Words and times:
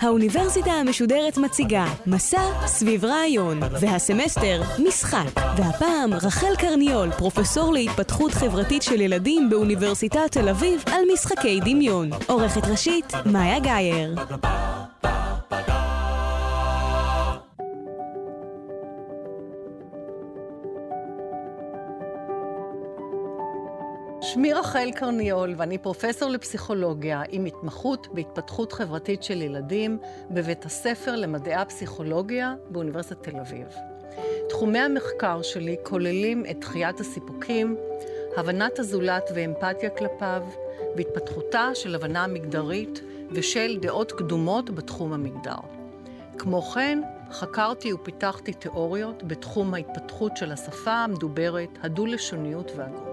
האוניברסיטה 0.00 0.70
המשודרת 0.70 1.38
מציגה 1.38 1.84
מסע 2.06 2.66
סביב 2.66 3.04
רעיון, 3.04 3.60
והסמסטר 3.80 4.62
משחק. 4.78 5.40
והפעם 5.56 6.14
רחל 6.14 6.56
קרניול, 6.58 7.10
פרופסור 7.10 7.72
להתפתחות 7.72 8.32
חברתית 8.32 8.82
של 8.82 9.00
ילדים 9.00 9.50
באוניברסיטת 9.50 10.32
תל 10.32 10.48
אביב, 10.48 10.84
על 10.92 11.02
משחקי 11.12 11.60
דמיון. 11.60 12.10
עורכת 12.26 12.64
ראשית, 12.64 13.12
מאיה 13.26 13.58
גאייר. 13.58 14.14
רחל 24.66 24.90
קרניול 24.94 25.54
ואני 25.56 25.78
פרופסור 25.78 26.30
לפסיכולוגיה 26.30 27.22
עם 27.28 27.44
התמחות 27.44 28.08
בהתפתחות 28.12 28.72
חברתית 28.72 29.22
של 29.22 29.42
ילדים 29.42 29.98
בבית 30.30 30.64
הספר 30.64 31.16
למדעי 31.16 31.54
הפסיכולוגיה 31.54 32.54
באוניברסיטת 32.70 33.22
תל 33.22 33.36
אביב. 33.40 33.66
תחומי 34.48 34.78
המחקר 34.78 35.42
שלי 35.42 35.76
כוללים 35.82 36.44
את 36.50 36.60
דחיית 36.60 37.00
הסיפוקים, 37.00 37.76
הבנת 38.36 38.78
הזולת 38.78 39.30
ואמפתיה 39.34 39.90
כלפיו, 39.90 40.42
והתפתחותה 40.96 41.70
של 41.74 41.94
הבנה 41.94 42.26
מגדרית 42.26 43.00
ושל 43.30 43.78
דעות 43.80 44.12
קדומות 44.12 44.70
בתחום 44.70 45.12
המגדר. 45.12 45.60
כמו 46.38 46.62
כן, 46.62 47.00
חקרתי 47.32 47.92
ופיתחתי 47.92 48.52
תיאוריות 48.52 49.22
בתחום 49.22 49.74
ההתפתחות 49.74 50.36
של 50.36 50.52
השפה 50.52 50.92
המדוברת, 50.92 51.78
הדו-לשוניות 51.82 52.72
והגות. 52.76 53.05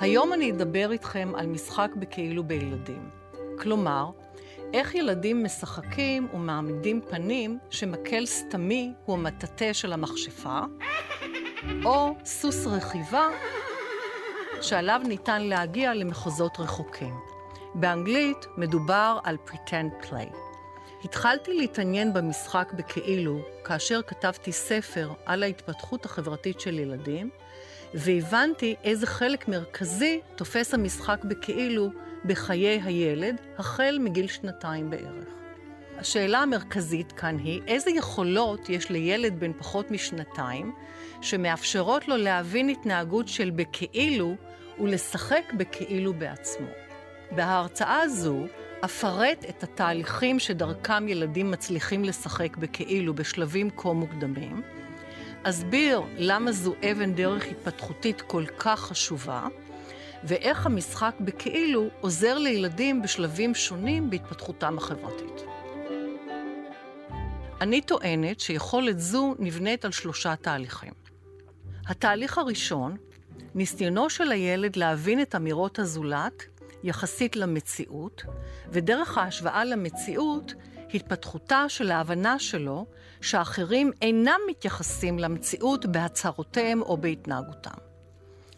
היום 0.00 0.32
אני 0.32 0.52
אדבר 0.52 0.92
איתכם 0.92 1.32
על 1.36 1.46
משחק 1.46 1.90
בכאילו 1.96 2.44
בילדים. 2.44 3.10
כלומר, 3.58 4.10
איך 4.72 4.94
ילדים 4.94 5.44
משחקים 5.44 6.28
ומעמידים 6.34 7.00
פנים 7.10 7.58
שמקל 7.70 8.26
סתמי 8.26 8.92
הוא 9.04 9.16
המטאטא 9.16 9.72
של 9.72 9.92
המכשפה, 9.92 10.60
או 11.84 12.14
סוס 12.24 12.66
רכיבה 12.66 13.28
שעליו 14.62 15.00
ניתן 15.04 15.42
להגיע 15.42 15.94
למחוזות 15.94 16.60
רחוקים. 16.60 17.14
באנגלית 17.74 18.46
מדובר 18.56 19.18
על 19.24 19.36
pretend 19.48 20.06
play. 20.06 20.36
התחלתי 21.04 21.54
להתעניין 21.54 22.12
במשחק 22.12 22.72
בכאילו 22.76 23.38
כאשר 23.64 24.00
כתבתי 24.06 24.52
ספר 24.52 25.12
על 25.26 25.42
ההתפתחות 25.42 26.04
החברתית 26.04 26.60
של 26.60 26.78
ילדים, 26.78 27.30
והבנתי 27.94 28.74
איזה 28.84 29.06
חלק 29.06 29.48
מרכזי 29.48 30.20
תופס 30.36 30.74
המשחק 30.74 31.24
בכאילו 31.24 31.90
בחיי 32.24 32.80
הילד, 32.84 33.36
החל 33.58 33.98
מגיל 34.00 34.26
שנתיים 34.26 34.90
בערך. 34.90 35.28
השאלה 35.98 36.38
המרכזית 36.38 37.12
כאן 37.12 37.38
היא, 37.38 37.60
איזה 37.66 37.90
יכולות 37.90 38.68
יש 38.68 38.90
לילד 38.90 39.40
בן 39.40 39.52
פחות 39.52 39.90
משנתיים, 39.90 40.72
שמאפשרות 41.20 42.08
לו 42.08 42.16
להבין 42.16 42.68
התנהגות 42.68 43.28
של 43.28 43.50
בכאילו 43.50 44.36
ולשחק 44.80 45.52
בכאילו 45.56 46.12
בעצמו. 46.14 46.66
בהרצאה 47.30 48.00
הזו 48.00 48.46
אפרט 48.84 49.44
את 49.48 49.62
התהליכים 49.62 50.38
שדרכם 50.38 51.08
ילדים 51.08 51.50
מצליחים 51.50 52.04
לשחק 52.04 52.56
בכאילו 52.56 53.14
בשלבים 53.14 53.70
כה 53.76 53.92
מוקדמים, 53.92 54.62
אסביר 55.48 56.00
למה 56.16 56.52
זו 56.52 56.74
אבן 56.90 57.14
דרך 57.14 57.46
התפתחותית 57.46 58.20
כל 58.20 58.44
כך 58.58 58.80
חשובה, 58.80 59.46
ואיך 60.24 60.66
המשחק 60.66 61.14
בכאילו 61.20 61.88
עוזר 62.00 62.38
לילדים 62.38 63.02
בשלבים 63.02 63.54
שונים 63.54 64.10
בהתפתחותם 64.10 64.78
החברתית. 64.78 65.42
אני 67.60 67.80
טוענת 67.80 68.40
שיכולת 68.40 69.00
זו 69.00 69.34
נבנית 69.38 69.84
על 69.84 69.92
שלושה 69.92 70.36
תהליכים. 70.36 70.92
התהליך 71.86 72.38
הראשון, 72.38 72.96
ניסיונו 73.54 74.10
של 74.10 74.32
הילד 74.32 74.76
להבין 74.76 75.22
את 75.22 75.34
אמירות 75.34 75.78
הזולת 75.78 76.42
יחסית 76.84 77.36
למציאות, 77.36 78.22
ודרך 78.68 79.18
ההשוואה 79.18 79.64
למציאות, 79.64 80.54
התפתחותה 80.94 81.64
של 81.68 81.90
ההבנה 81.90 82.38
שלו 82.38 82.86
שאחרים 83.20 83.92
אינם 84.02 84.40
מתייחסים 84.50 85.18
למציאות 85.18 85.86
בהצהרותיהם 85.86 86.82
או 86.82 86.96
בהתנהגותם. 86.96 87.78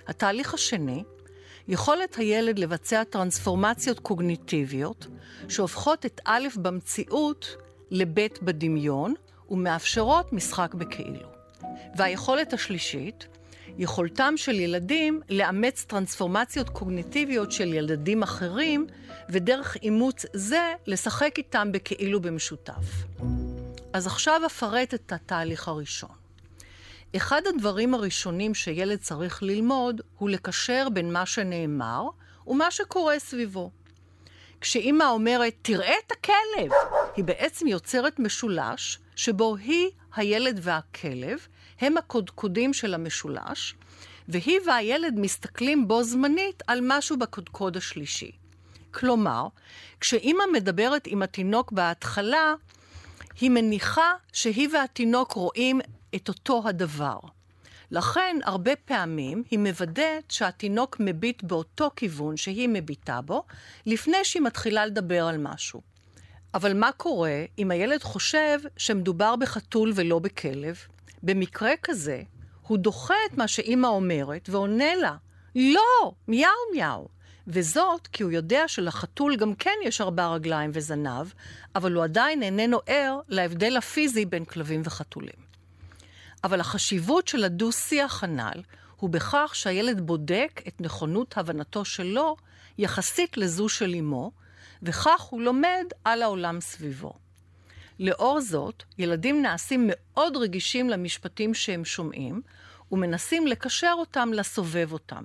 התהליך 0.07 0.55
השני, 0.55 1.05
יכולת 1.69 2.15
הילד 2.17 2.59
לבצע 2.59 3.05
טרנספורמציות 3.05 4.01
קוגניטיביות 4.01 5.07
שהופכות 5.49 6.07
את 6.07 6.21
א' 6.25 6.49
במציאות 6.57 7.57
לב' 7.91 8.27
בדמיון 8.43 9.15
ומאפשרות 9.51 10.33
משחק 10.33 10.75
בכאילו. 10.75 11.29
והיכולת 11.97 12.53
השלישית, 12.53 13.29
יכולתם 13.79 14.35
של 14.37 14.55
ילדים 14.55 15.21
לאמץ 15.31 15.85
טרנספורמציות 15.85 16.69
קוגניטיביות 16.69 17.53
של 17.53 17.75
ילדים 17.75 18.23
אחרים, 18.23 18.87
ודרך 19.29 19.77
אימוץ 19.83 20.27
זה 20.33 20.75
לשחק 20.87 21.35
איתם 21.39 21.73
בכאילו 21.73 22.21
במשותף. 22.21 22.85
אז 23.93 24.07
עכשיו 24.07 24.41
אפרט 24.47 24.95
את 24.95 25.13
התהליך 25.13 25.69
הראשון. 25.69 26.11
אחד 27.17 27.43
הדברים 27.47 27.95
הראשונים 27.95 28.55
שילד 28.55 28.99
צריך 28.99 29.43
ללמוד 29.43 30.01
הוא 30.19 30.31
לקשר 30.31 30.89
בין 30.93 31.13
מה 31.13 31.27
שנאמר 31.27 32.03
ומה 32.47 32.71
שקורה 32.71 33.19
סביבו. 33.19 33.71
כשאימא 34.61 35.05
אומרת, 35.05 35.55
תראה 35.63 35.95
את 36.07 36.13
הכלב, 36.13 36.71
היא 37.17 37.25
בעצם 37.25 37.67
יוצרת 37.67 38.19
משולש 38.19 38.99
שבו 39.17 39.57
היא, 39.57 39.91
הילד 40.17 40.61
והכלב, 40.63 41.47
הם 41.81 41.97
הקודקודים 41.97 42.73
של 42.75 42.95
המשולש, 42.95 43.75
והיא 44.29 44.61
והילד 44.67 45.15
מסתכלים 45.17 45.89
בו 45.89 46.03
זמנית 46.03 46.63
על 46.67 46.81
משהו 46.83 47.17
בקודקוד 47.17 47.77
השלישי. 47.77 48.33
כלומר, 48.91 49.47
כשאימא 50.01 50.45
מדברת 50.53 51.07
עם 51.07 51.23
התינוק 51.23 51.73
בהתחלה, 51.73 52.55
היא 53.41 53.51
מניחה 53.51 54.13
שהיא 54.33 54.69
והתינוק 54.73 55.33
רואים 55.33 55.81
את 56.15 56.29
אותו 56.29 56.63
הדבר. 56.69 57.19
לכן, 57.91 58.37
הרבה 58.45 58.77
פעמים 58.77 59.43
היא 59.51 59.59
מוודאת 59.59 60.31
שהתינוק 60.31 60.97
מביט 61.01 61.43
באותו 61.43 61.91
כיוון 61.97 62.37
שהיא 62.37 62.69
מביטה 62.69 63.21
בו, 63.21 63.45
לפני 63.87 64.25
שהיא 64.25 64.43
מתחילה 64.43 64.87
לדבר 64.87 65.27
על 65.27 65.39
משהו. 65.39 65.81
אבל 66.55 66.75
מה 66.75 66.93
קורה 66.93 67.45
אם 67.59 67.71
הילד 67.71 68.03
חושב 68.03 68.59
שמדובר 68.77 69.37
בחתול 69.37 69.93
ולא 69.95 70.19
בכלב? 70.19 70.77
במקרה 71.23 71.73
כזה, 71.83 72.23
הוא 72.67 72.79
דוחה 72.79 73.15
את 73.27 73.37
מה 73.39 73.49
שאימא 73.49 73.87
אומרת 73.87 74.49
ועונה 74.53 74.95
לה, 74.95 75.17
לא, 75.57 76.13
מיהו 76.29 76.53
מיהו. 76.73 77.09
וזאת 77.47 78.07
כי 78.07 78.23
הוא 78.23 78.33
יודע 78.33 78.69
שלחתול 78.69 79.37
גם 79.37 79.55
כן 79.55 79.75
יש 79.85 80.01
ארבע 80.01 80.29
רגליים 80.29 80.71
וזנב, 80.75 81.27
אבל 81.75 81.93
הוא 81.93 82.05
עדיין 82.05 82.43
איננו 82.43 82.81
ער 82.87 83.21
להבדל 83.29 83.77
הפיזי 83.77 84.25
בין 84.25 84.45
כלבים 84.45 84.83
וחתולים. 84.85 85.49
אבל 86.45 86.61
החשיבות 86.61 87.29
של 87.29 87.45
הדו-שיח 87.45 88.25
הנ"ל 88.25 88.63
הוא 88.97 89.11
בכך 89.11 89.51
שהילד 89.55 90.01
בודק 90.01 90.63
את 90.69 90.81
נכונות 90.81 91.39
הבנתו 91.39 91.85
שלו 91.85 92.37
יחסית 92.79 93.37
לזו 93.37 93.69
של 93.69 93.95
אמו, 93.95 94.31
וכך 94.83 95.21
הוא 95.21 95.43
לומד 95.43 95.85
על 96.05 96.23
העולם 96.23 96.61
סביבו. 96.61 97.13
לאור 97.99 98.41
זאת, 98.41 98.83
ילדים 98.99 99.43
נעשים 99.43 99.85
מאוד 99.91 100.37
רגישים 100.37 100.91
למשפטים 100.91 101.55
שהם 101.55 101.85
שומעים, 101.85 102.43
ומנסים 102.93 103.47
לקשר 103.47 103.95
אותם 103.99 104.31
לסובב 104.33 104.93
אותם. 104.93 105.25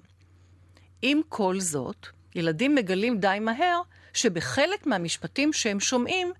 עם 1.02 1.22
כל 1.30 1.60
זאת, 1.60 2.08
ילדים 2.36 2.76
מגלים 2.76 3.20
די 3.20 3.38
מהר 3.42 3.82
שבחלק 4.14 4.86
מהמשפטים 4.86 5.54
שהם 5.54 5.80
שומעים, 5.80 6.32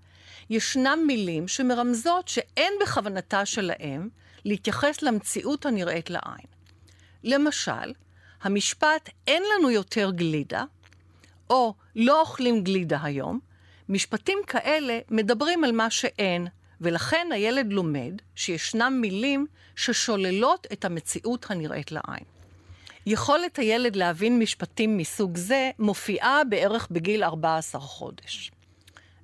ישנם 0.50 0.98
מילים 1.06 1.48
שמרמזות 1.48 2.28
שאין 2.28 2.72
בכוונתה 2.82 3.46
שלהם 3.46 4.08
להתייחס 4.44 5.02
למציאות 5.02 5.66
הנראית 5.66 6.10
לעין. 6.10 6.46
למשל, 7.24 7.92
המשפט 8.42 9.10
"אין 9.26 9.42
לנו 9.54 9.70
יותר 9.70 10.10
גלידה", 10.10 10.64
או 11.50 11.74
"לא 11.96 12.20
אוכלים 12.20 12.64
גלידה 12.64 12.98
היום", 13.02 13.40
משפטים 13.88 14.38
כאלה 14.46 14.98
מדברים 15.10 15.64
על 15.64 15.72
מה 15.72 15.90
שאין, 15.90 16.46
ולכן 16.80 17.26
הילד 17.32 17.72
לומד 17.72 18.12
שישנם 18.34 18.98
מילים 19.00 19.46
ששוללות 19.76 20.66
את 20.72 20.84
המציאות 20.84 21.50
הנראית 21.50 21.92
לעין. 21.92 22.24
יכולת 23.06 23.58
הילד 23.58 23.96
להבין 23.96 24.38
משפטים 24.38 24.96
מסוג 24.96 25.36
זה 25.36 25.70
מופיעה 25.78 26.44
בערך 26.44 26.88
בגיל 26.90 27.24
14 27.24 27.80
חודש. 27.80 28.50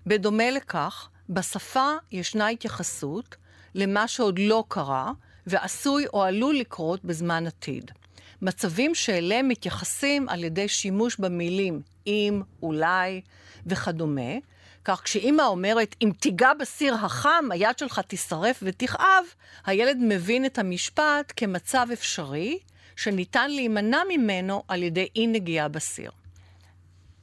בדומה 0.06 0.50
לכך, 0.50 1.08
בשפה 1.30 1.88
ישנה 2.12 2.48
התייחסות 2.48 3.36
למה 3.74 4.08
שעוד 4.08 4.38
לא 4.38 4.64
קרה 4.68 5.12
ועשוי 5.46 6.06
או 6.06 6.22
עלול 6.22 6.56
לקרות 6.56 7.04
בזמן 7.04 7.46
עתיד. 7.46 7.90
מצבים 8.42 8.94
שאליהם 8.94 9.48
מתייחסים 9.48 10.28
על 10.28 10.44
ידי 10.44 10.68
שימוש 10.68 11.16
במילים 11.16 11.82
אם, 12.06 12.42
אולי 12.62 13.20
וכדומה. 13.66 14.32
כך 14.84 15.00
כשאימא 15.04 15.42
אומרת, 15.42 15.96
אם 16.02 16.10
תיגע 16.20 16.54
בסיר 16.60 16.94
החם, 16.94 17.44
היד 17.50 17.78
שלך 17.78 17.98
תישרף 17.98 18.60
ותכאב, 18.62 19.24
הילד 19.66 19.96
מבין 20.00 20.44
את 20.44 20.58
המשפט 20.58 21.32
כמצב 21.36 21.86
אפשרי, 21.92 22.58
שניתן 22.96 23.50
להימנע 23.50 24.02
ממנו 24.08 24.62
על 24.68 24.82
ידי 24.82 25.08
אי 25.16 25.26
נגיעה 25.26 25.68
בסיר. 25.68 26.10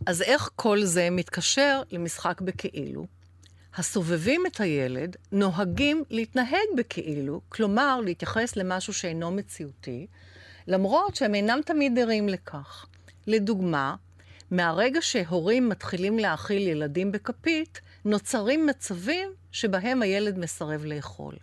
אז 0.05 0.21
איך 0.21 0.49
כל 0.55 0.83
זה 0.83 1.09
מתקשר 1.09 1.81
למשחק 1.91 2.41
בכאילו? 2.41 3.05
הסובבים 3.75 4.43
את 4.47 4.59
הילד 4.59 5.15
נוהגים 5.31 6.03
להתנהג 6.09 6.67
בכאילו, 6.77 7.41
כלומר 7.49 8.01
להתייחס 8.01 8.55
למשהו 8.55 8.93
שאינו 8.93 9.31
מציאותי, 9.31 10.07
למרות 10.67 11.15
שהם 11.15 11.35
אינם 11.35 11.59
תמיד 11.65 11.99
ערים 11.99 12.29
לכך. 12.29 12.85
לדוגמה, 13.27 13.95
מהרגע 14.51 15.01
שהורים 15.01 15.69
מתחילים 15.69 16.19
להאכיל 16.19 16.67
ילדים 16.67 17.11
בכפית, 17.11 17.81
נוצרים 18.05 18.65
מצבים 18.65 19.29
שבהם 19.51 20.01
הילד 20.01 20.39
מסרב 20.39 20.85
לאכול. 20.85 21.35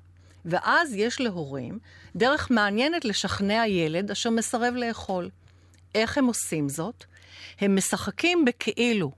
ואז 0.45 0.95
יש 0.95 1.21
להורים 1.21 1.79
דרך 2.17 2.51
מעניינת 2.51 3.05
לשכנע 3.05 3.67
ילד 3.67 4.11
אשר 4.11 4.31
מסרב 4.31 4.75
לאכול. 4.75 5.31
איך 5.95 6.19
הם 6.19 6.27
עושים 6.27 6.69
זאת? 6.69 7.05
הם 7.61 7.77
משחקים 7.77 8.45
בכאילו. 8.45 9.13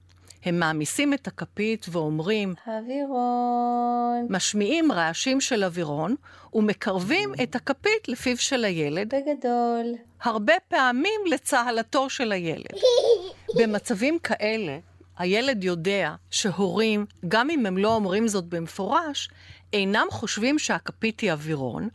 הם 0.45 0.59
מעמיסים 0.59 1.15
את 1.15 1.27
הכפית 1.27 1.87
ואומרים, 1.93 2.55
אווירון. 2.67 4.27
משמיעים 4.31 4.93
רעשים 4.93 5.41
של 5.41 5.65
אווירון 5.65 6.15
ומקרבים 6.55 7.33
את 7.43 7.57
הכפית 7.57 8.09
לפיו 8.09 8.37
של 8.37 8.65
הילד, 8.65 9.15
בגדול. 9.15 9.95
הרבה 10.23 10.55
פעמים 10.69 11.21
לצהלתו 11.27 12.11
של 12.11 12.33
הילד. 12.33 12.73
במצבים 13.59 14.19
כאלה, 14.19 14.79
הילד 15.19 15.65
יודע 15.65 16.15
שהורים, 16.31 17.07
גם 17.29 17.51
אם 17.51 17.67
הם 17.67 17.79
לא 17.79 17.95
אומרים 17.95 18.29
זאת 18.29 18.45
במפורש, 18.45 19.31
אינם 19.73 20.07
חושבים 20.11 20.59
שהכפית 20.59 21.21
היא 21.21 21.33
אווירון, 21.33 21.89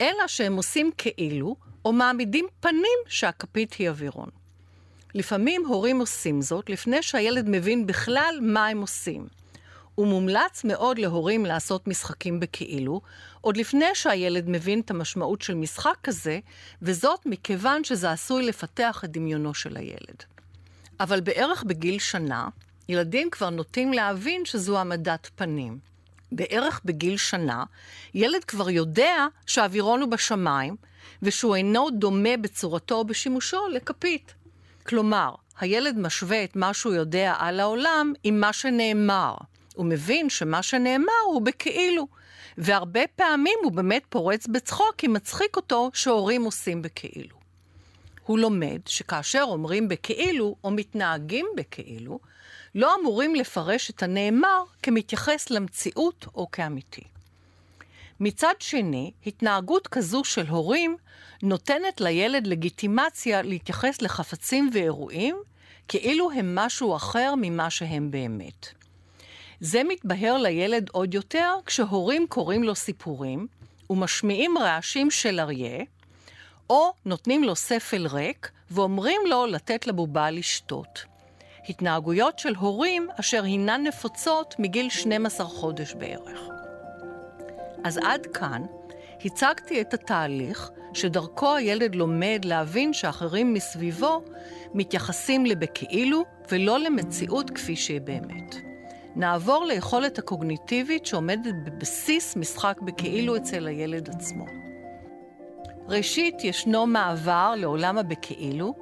אלא 0.00 0.26
שהם 0.26 0.56
עושים 0.56 0.90
כאילו, 0.98 1.56
או 1.84 1.92
מעמידים 1.92 2.46
פנים 2.60 2.98
שהכפית 3.06 3.72
היא 3.72 3.88
אווירון. 3.88 4.37
לפעמים 5.14 5.66
הורים 5.66 6.00
עושים 6.00 6.42
זאת 6.42 6.70
לפני 6.70 7.02
שהילד 7.02 7.44
מבין 7.48 7.86
בכלל 7.86 8.38
מה 8.42 8.66
הם 8.66 8.80
עושים. 8.80 9.26
ומומלץ 9.98 10.64
מאוד 10.64 10.98
להורים 10.98 11.46
לעשות 11.46 11.88
משחקים 11.88 12.40
בכאילו, 12.40 13.00
עוד 13.40 13.56
לפני 13.56 13.94
שהילד 13.94 14.48
מבין 14.48 14.80
את 14.80 14.90
המשמעות 14.90 15.42
של 15.42 15.54
משחק 15.54 15.94
כזה, 16.02 16.38
וזאת 16.82 17.26
מכיוון 17.26 17.84
שזה 17.84 18.10
עשוי 18.12 18.46
לפתח 18.46 19.02
את 19.04 19.10
דמיונו 19.10 19.54
של 19.54 19.76
הילד. 19.76 20.22
אבל 21.00 21.20
בערך 21.20 21.64
בגיל 21.64 21.98
שנה, 21.98 22.48
ילדים 22.88 23.30
כבר 23.30 23.50
נוטים 23.50 23.92
להבין 23.92 24.44
שזו 24.44 24.78
העמדת 24.78 25.30
פנים. 25.36 25.78
בערך 26.32 26.80
בגיל 26.84 27.16
שנה, 27.16 27.64
ילד 28.14 28.44
כבר 28.44 28.70
יודע 28.70 29.26
שהאווירון 29.46 30.00
הוא 30.00 30.10
בשמיים, 30.10 30.76
ושהוא 31.22 31.56
אינו 31.56 31.90
דומה 31.90 32.36
בצורתו 32.36 32.94
או 32.94 33.04
בשימושו 33.04 33.68
לכפית. 33.68 34.34
כלומר, 34.88 35.34
הילד 35.60 35.98
משווה 35.98 36.44
את 36.44 36.56
מה 36.56 36.74
שהוא 36.74 36.94
יודע 36.94 37.34
על 37.38 37.60
העולם 37.60 38.12
עם 38.24 38.40
מה 38.40 38.52
שנאמר. 38.52 39.34
הוא 39.74 39.86
מבין 39.86 40.30
שמה 40.30 40.62
שנאמר 40.62 41.22
הוא 41.26 41.42
בכאילו, 41.42 42.08
והרבה 42.58 43.00
פעמים 43.16 43.58
הוא 43.62 43.72
באמת 43.72 44.02
פורץ 44.08 44.46
בצחוק 44.46 44.94
כי 44.98 45.08
מצחיק 45.08 45.56
אותו 45.56 45.90
שהורים 45.94 46.44
עושים 46.44 46.82
בכאילו. 46.82 47.36
הוא 48.26 48.38
לומד 48.38 48.78
שכאשר 48.86 49.44
אומרים 49.48 49.88
בכאילו 49.88 50.56
או 50.64 50.70
מתנהגים 50.70 51.46
בכאילו, 51.56 52.18
לא 52.74 52.94
אמורים 53.00 53.34
לפרש 53.34 53.90
את 53.90 54.02
הנאמר 54.02 54.62
כמתייחס 54.82 55.50
למציאות 55.50 56.26
או 56.34 56.50
כאמיתי. 56.50 57.04
מצד 58.20 58.54
שני, 58.58 59.10
התנהגות 59.26 59.88
כזו 59.88 60.24
של 60.24 60.46
הורים 60.46 60.96
נותנת 61.42 62.00
לילד 62.00 62.46
לגיטימציה 62.46 63.42
להתייחס 63.42 64.02
לחפצים 64.02 64.70
ואירועים 64.72 65.36
כאילו 65.88 66.30
הם 66.30 66.54
משהו 66.54 66.96
אחר 66.96 67.34
ממה 67.36 67.70
שהם 67.70 68.10
באמת. 68.10 68.66
זה 69.60 69.82
מתבהר 69.84 70.36
לילד 70.38 70.88
עוד 70.92 71.14
יותר 71.14 71.54
כשהורים 71.66 72.26
קוראים 72.28 72.62
לו 72.64 72.74
סיפורים 72.74 73.46
ומשמיעים 73.90 74.58
רעשים 74.58 75.10
של 75.10 75.40
אריה, 75.40 75.84
או 76.70 76.92
נותנים 77.04 77.44
לו 77.44 77.56
ספל 77.56 78.06
ריק 78.06 78.50
ואומרים 78.70 79.20
לו 79.26 79.46
לתת 79.46 79.86
לבובה 79.86 80.30
לשתות. 80.30 81.04
התנהגויות 81.68 82.38
של 82.38 82.54
הורים 82.54 83.08
אשר 83.20 83.44
הינן 83.44 83.82
נפוצות 83.86 84.54
מגיל 84.58 84.90
12 84.90 85.46
חודש 85.46 85.94
בערך. 85.94 86.57
אז 87.84 87.98
עד 88.02 88.26
כאן 88.26 88.62
הצגתי 89.24 89.80
את 89.80 89.94
התהליך 89.94 90.70
שדרכו 90.92 91.54
הילד 91.54 91.94
לומד 91.94 92.40
להבין 92.44 92.92
שאחרים 92.92 93.54
מסביבו 93.54 94.22
מתייחסים 94.74 95.46
לבכאילו 95.46 96.24
ולא 96.50 96.78
למציאות 96.78 97.50
כפי 97.50 97.76
שהיא 97.76 98.00
באמת. 98.00 98.54
נעבור 99.16 99.64
ליכולת 99.64 100.18
הקוגניטיבית 100.18 101.06
שעומדת 101.06 101.54
בבסיס 101.64 102.36
משחק 102.36 102.80
בכאילו 102.80 103.36
אצל 103.36 103.66
הילד 103.66 104.08
עצמו. 104.08 104.44
ראשית, 105.88 106.44
ישנו 106.44 106.86
מעבר 106.86 107.54
לעולם 107.56 107.98
הבכאילו, 107.98 108.74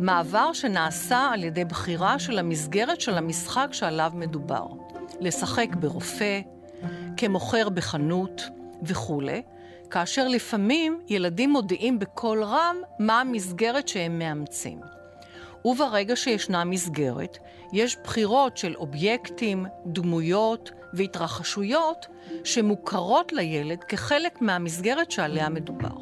מעבר 0.00 0.52
שנעשה 0.52 1.30
על 1.32 1.44
ידי 1.44 1.64
בחירה 1.64 2.18
של 2.18 2.38
המסגרת 2.38 3.00
של 3.00 3.14
המשחק 3.14 3.68
שעליו 3.72 4.12
מדובר. 4.14 4.66
לשחק 5.20 5.68
ברופא, 5.80 6.40
כמוכר 7.22 7.68
בחנות 7.68 8.42
וכולי, 8.82 9.42
כאשר 9.90 10.28
לפעמים 10.28 11.00
ילדים 11.08 11.50
מודיעים 11.50 11.98
בקול 11.98 12.44
רם 12.44 12.76
מה 12.98 13.20
המסגרת 13.20 13.88
שהם 13.88 14.18
מאמצים. 14.18 14.80
וברגע 15.64 16.16
שישנה 16.16 16.64
מסגרת, 16.64 17.38
יש 17.72 17.96
בחירות 18.04 18.56
של 18.56 18.74
אובייקטים, 18.76 19.66
דמויות 19.86 20.70
והתרחשויות 20.92 22.06
שמוכרות 22.44 23.32
לילד 23.32 23.84
כחלק 23.84 24.40
מהמסגרת 24.40 25.10
שעליה 25.10 25.48
מדובר. 25.48 25.96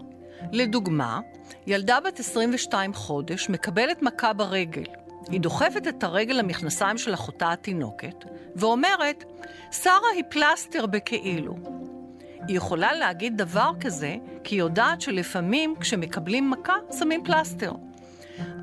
לדוגמה, 0.52 1.20
ילדה 1.66 1.98
בת 2.00 2.20
22 2.20 2.94
חודש 2.94 3.50
מקבלת 3.50 4.02
מכה 4.02 4.32
ברגל. 4.32 4.99
היא 5.28 5.40
דוחפת 5.40 5.88
את 5.88 6.04
הרגל 6.04 6.34
למכנסיים 6.34 6.98
של 6.98 7.14
אחותה 7.14 7.52
התינוקת, 7.52 8.24
ואומרת, 8.56 9.24
שרה 9.70 10.10
היא 10.14 10.24
פלסטר 10.28 10.86
בכאילו. 10.86 11.54
היא 12.48 12.56
יכולה 12.56 12.92
להגיד 12.92 13.36
דבר 13.36 13.70
כזה, 13.80 14.16
כי 14.44 14.54
היא 14.54 14.60
יודעת 14.60 15.00
שלפעמים 15.00 15.74
כשמקבלים 15.80 16.50
מכה, 16.50 16.76
שמים 16.98 17.24
פלסטר. 17.24 17.72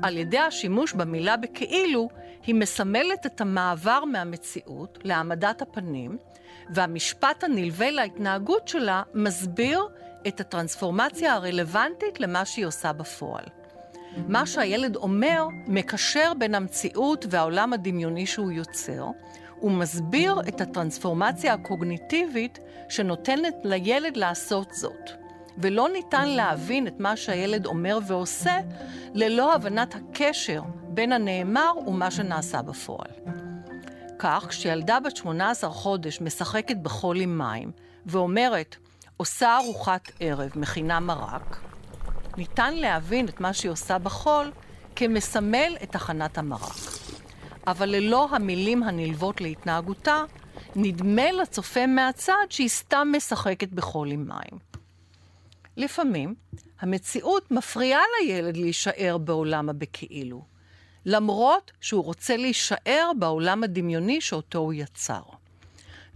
על 0.02 0.16
ידי 0.16 0.38
השימוש 0.38 0.92
במילה 0.92 1.36
בכאילו, 1.36 2.08
היא 2.46 2.54
מסמלת 2.54 3.26
את 3.26 3.40
המעבר 3.40 4.04
מהמציאות 4.04 4.98
להעמדת 5.04 5.62
הפנים, 5.62 6.18
והמשפט 6.70 7.44
הנלווה 7.44 7.90
להתנהגות 7.90 8.68
שלה 8.68 9.02
מסביר 9.14 9.88
את 10.28 10.40
הטרנספורמציה 10.40 11.34
הרלוונטית 11.34 12.20
למה 12.20 12.44
שהיא 12.44 12.66
עושה 12.66 12.92
בפועל. 12.92 13.44
מה 14.28 14.46
שהילד 14.46 14.96
אומר 14.96 15.46
מקשר 15.66 16.32
בין 16.38 16.54
המציאות 16.54 17.26
והעולם 17.30 17.72
הדמיוני 17.72 18.26
שהוא 18.26 18.52
יוצר, 18.52 19.06
ומסביר 19.62 20.40
את 20.48 20.60
הטרנספורמציה 20.60 21.52
הקוגניטיבית 21.52 22.58
שנותנת 22.88 23.54
לילד 23.64 24.16
לעשות 24.16 24.72
זאת. 24.72 25.10
ולא 25.58 25.88
ניתן 25.92 26.28
להבין 26.28 26.86
את 26.86 27.00
מה 27.00 27.16
שהילד 27.16 27.66
אומר 27.66 27.98
ועושה 28.06 28.58
ללא 29.14 29.54
הבנת 29.54 29.94
הקשר 29.94 30.62
בין 30.88 31.12
הנאמר 31.12 31.72
ומה 31.86 32.10
שנעשה 32.10 32.62
בפועל. 32.62 33.10
כך, 34.18 34.46
כשילדה 34.48 35.00
בת 35.00 35.16
18 35.16 35.70
חודש 35.70 36.20
משחקת 36.20 36.76
בחול 36.76 37.20
עם 37.20 37.38
מים 37.38 37.70
ואומרת, 38.06 38.76
עושה 39.16 39.56
ארוחת 39.56 40.10
ערב, 40.20 40.50
מכינה 40.56 41.00
מרק, 41.00 41.60
ניתן 42.38 42.74
להבין 42.74 43.28
את 43.28 43.40
מה 43.40 43.52
שהיא 43.52 43.72
עושה 43.72 43.98
בחול 43.98 44.52
כמסמל 44.96 45.76
את 45.82 45.94
הכנת 45.94 46.38
המרק. 46.38 46.76
אבל 47.66 47.88
ללא 47.88 48.28
המילים 48.30 48.82
הנלוות 48.82 49.40
להתנהגותה, 49.40 50.24
נדמה 50.76 51.32
לצופה 51.32 51.86
מהצד 51.86 52.44
שהיא 52.50 52.68
סתם 52.68 53.08
משחקת 53.16 53.68
בחול 53.68 54.10
עם 54.10 54.28
מים. 54.28 54.58
לפעמים, 55.76 56.34
המציאות 56.80 57.50
מפריעה 57.50 58.00
לילד 58.20 58.56
להישאר 58.56 59.18
בעולם 59.18 59.68
הבכאילו, 59.68 60.44
למרות 61.06 61.72
שהוא 61.80 62.04
רוצה 62.04 62.36
להישאר 62.36 63.10
בעולם 63.18 63.64
הדמיוני 63.64 64.20
שאותו 64.20 64.58
הוא 64.58 64.72
יצר. 64.72 65.22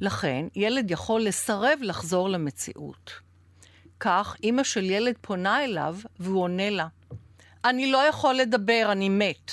לכן, 0.00 0.46
ילד 0.56 0.90
יכול 0.90 1.22
לסרב 1.22 1.78
לחזור 1.82 2.28
למציאות. 2.28 3.12
כך, 4.04 4.36
אימא 4.42 4.62
של 4.62 4.90
ילד 4.90 5.14
פונה 5.20 5.64
אליו 5.64 5.96
והוא 6.20 6.42
עונה 6.42 6.70
לה, 6.70 6.86
אני 7.64 7.92
לא 7.92 7.98
יכול 7.98 8.34
לדבר, 8.34 8.88
אני 8.92 9.08
מת. 9.08 9.52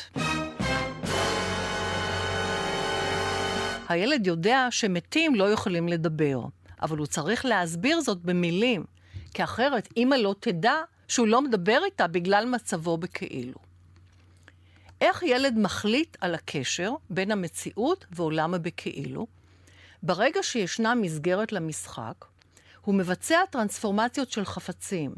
הילד 3.90 4.28
יודע 4.28 4.68
שמתים 4.72 5.36
לא 5.36 5.52
יכולים 5.52 5.88
לדבר, 5.88 6.42
אבל 6.82 6.98
הוא 6.98 7.08
צריך 7.08 7.46
להסביר 7.46 8.02
זאת 8.02 8.18
במילים, 8.22 8.86
כי 9.34 9.44
אחרת 9.44 9.90
אמא 9.98 10.16
לא 10.16 10.36
תדע 10.40 10.76
שהוא 11.08 11.28
לא 11.28 11.42
מדבר 11.42 11.80
איתה 11.86 12.08
בגלל 12.08 12.46
מצבו 12.46 12.98
בכאילו. 12.98 13.60
איך 15.02 15.24
ילד 15.24 15.58
מחליט 15.58 16.18
על 16.22 16.36
הקשר 16.36 16.92
בין 17.10 17.32
המציאות 17.32 18.06
ועולם 18.12 18.54
הבכאילו? 18.54 19.28
ברגע 20.04 20.44
שישנה 20.44 20.96
מסגרת 20.96 21.52
למשחק, 21.52 22.26
הוא 22.82 22.96
מבצע 22.96 23.40
טרנספורמציות 23.50 24.32
של 24.32 24.46
חפצים. 24.46 25.16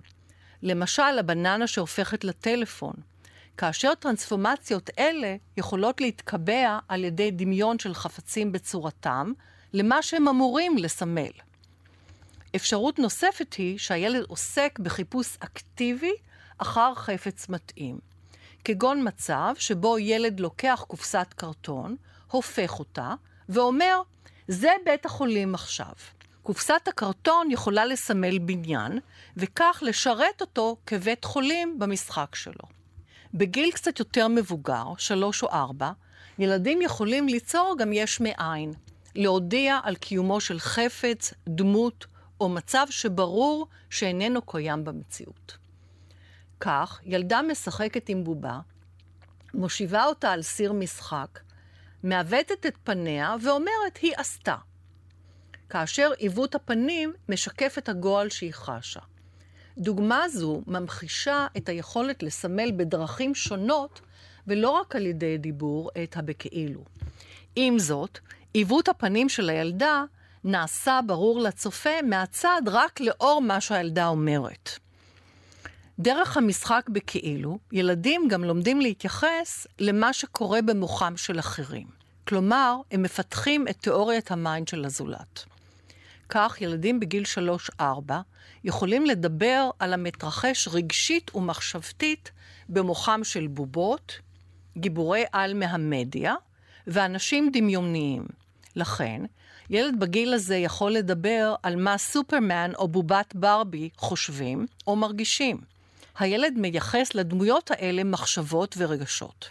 למשל, 0.64 1.20
הבננה 1.20 1.68
שהופכת 1.68 2.24
לטלפון, 2.24 2.94
כאשר 3.58 3.96
טרנספורמציות 3.96 4.90
אלה 5.00 5.36
יכולות 5.58 6.02
להתקבע 6.02 6.80
על 6.88 7.04
ידי 7.04 7.32
דמיון 7.32 7.80
של 7.80 7.94
חפצים 7.94 8.52
בצורתם 8.52 9.32
למה 9.74 10.02
שהם 10.02 10.28
אמורים 10.28 10.78
לסמל. 10.78 11.32
אפשרות 12.56 13.00
נוספת 13.00 13.54
היא 13.54 13.78
שהילד 13.78 14.24
עוסק 14.28 14.80
בחיפוש 14.80 15.38
אקטיבי 15.40 16.14
אחר 16.58 16.96
חפץ 16.96 17.50
מתאים. 17.50 18.00
כגון 18.64 19.08
מצב 19.08 19.54
שבו 19.58 20.00
ילד 20.00 20.40
לוקח 20.40 20.84
קופסת 20.88 21.28
קרטון, 21.36 21.96
הופך 22.32 22.80
אותה, 22.80 23.14
ואומר, 23.50 24.02
זה 24.48 24.72
בית 24.86 25.06
החולים 25.06 25.56
עכשיו. 25.56 25.94
קופסת 26.44 26.88
הקרטון 26.88 27.52
יכולה 27.52 27.86
לסמל 27.86 28.40
בניין, 28.40 29.00
וכך 29.38 29.80
לשרת 29.86 30.42
אותו 30.42 30.78
כבית 30.86 31.26
חולים 31.26 31.80
במשחק 31.80 32.36
שלו. 32.36 32.82
בגיל 33.34 33.72
קצת 33.72 34.00
יותר 34.00 34.28
מבוגר, 34.28 34.86
שלוש 34.98 35.44
או 35.44 35.50
ארבע, 35.50 35.92
ילדים 36.40 36.82
יכולים 36.82 37.28
ליצור 37.28 37.76
גם 37.80 37.94
יש 37.94 38.22
מאין, 38.22 38.74
להודיע 39.16 39.80
על 39.84 39.96
קיומו 39.96 40.42
של 40.42 40.60
חפץ, 40.60 41.34
דמות 41.48 42.06
או 42.42 42.50
מצב 42.50 42.88
שברור 42.90 43.68
שאיננו 43.90 44.42
קיים 44.42 44.84
במציאות. 44.84 45.58
כך, 46.60 47.00
ילדה 47.04 47.42
משחקת 47.42 48.10
עם 48.10 48.24
בובה, 48.24 48.60
מושיבה 49.54 50.06
אותה 50.06 50.32
על 50.32 50.42
סיר 50.42 50.74
משחק, 50.74 51.40
מעוותת 52.04 52.66
את 52.66 52.78
פניה 52.84 53.36
ואומרת, 53.44 53.98
היא 54.02 54.14
עשתה. 54.18 54.56
כאשר 55.72 56.12
עיוות 56.18 56.56
הפנים 56.56 57.14
משקף 57.30 57.76
את 57.78 57.90
הגועל 57.90 58.30
שהיא 58.30 58.54
חשה. 58.54 59.00
דוגמה 59.78 60.30
זו 60.30 60.62
ממחישה 60.68 61.48
את 61.58 61.70
היכולת 61.70 62.24
לסמל 62.24 62.72
בדרכים 62.78 63.36
שונות, 63.36 64.02
ולא 64.48 64.70
רק 64.70 64.96
על 64.96 65.06
ידי 65.06 65.38
דיבור, 65.38 65.90
את 66.04 66.18
הבכאילו. 66.18 66.82
עם 67.56 67.80
זאת, 67.80 68.20
עיוות 68.54 68.90
הפנים 68.90 69.30
של 69.30 69.50
הילדה 69.50 70.04
נעשה 70.44 71.00
ברור 71.08 71.40
לצופה 71.40 72.02
מהצד 72.04 72.62
רק 72.66 73.00
לאור 73.00 73.42
מה 73.42 73.62
שהילדה 73.62 74.08
אומרת. 74.08 74.70
דרך 76.00 76.38
המשחק 76.38 76.90
בכאילו, 76.90 77.58
ילדים 77.72 78.28
גם 78.28 78.44
לומדים 78.44 78.82
להתייחס 78.82 79.68
למה 79.80 80.14
שקורה 80.14 80.62
במוחם 80.62 81.14
של 81.18 81.40
אחרים. 81.40 81.88
כלומר, 82.28 82.76
הם 82.92 83.02
מפתחים 83.02 83.68
את 83.68 83.78
תיאוריית 83.78 84.32
ה 84.32 84.39
mind 84.39 84.68
של 84.68 84.86
הזולת. 84.86 85.51
כך, 86.34 86.62
ילדים 86.62 87.00
בגיל 87.00 87.24
3-4 87.80 87.84
יכולים 88.64 89.06
לדבר 89.06 89.70
על 89.80 89.94
המתרחש 89.94 90.68
רגשית 90.68 91.36
ומחשבתית 91.36 92.32
במוחם 92.70 93.24
של 93.24 93.48
בובות, 93.48 94.20
גיבורי 94.78 95.24
על 95.32 95.54
מהמדיה 95.54 96.36
ואנשים 96.88 97.50
דמיוניים. 97.54 98.26
לכן, 98.76 99.22
ילד 99.70 100.00
בגיל 100.00 100.34
הזה 100.34 100.56
יכול 100.56 100.92
לדבר 100.92 101.56
על 101.64 101.76
מה 101.76 101.98
סופרמן 101.98 102.72
או 102.76 102.88
בובת 102.88 103.36
ברבי 103.36 103.90
חושבים 103.98 104.66
או 104.88 104.96
מרגישים. 104.96 105.58
הילד 106.20 106.54
מייחס 106.58 107.16
לדמויות 107.16 107.72
האלה 107.72 108.04
מחשבות 108.04 108.76
ורגשות. 108.78 109.50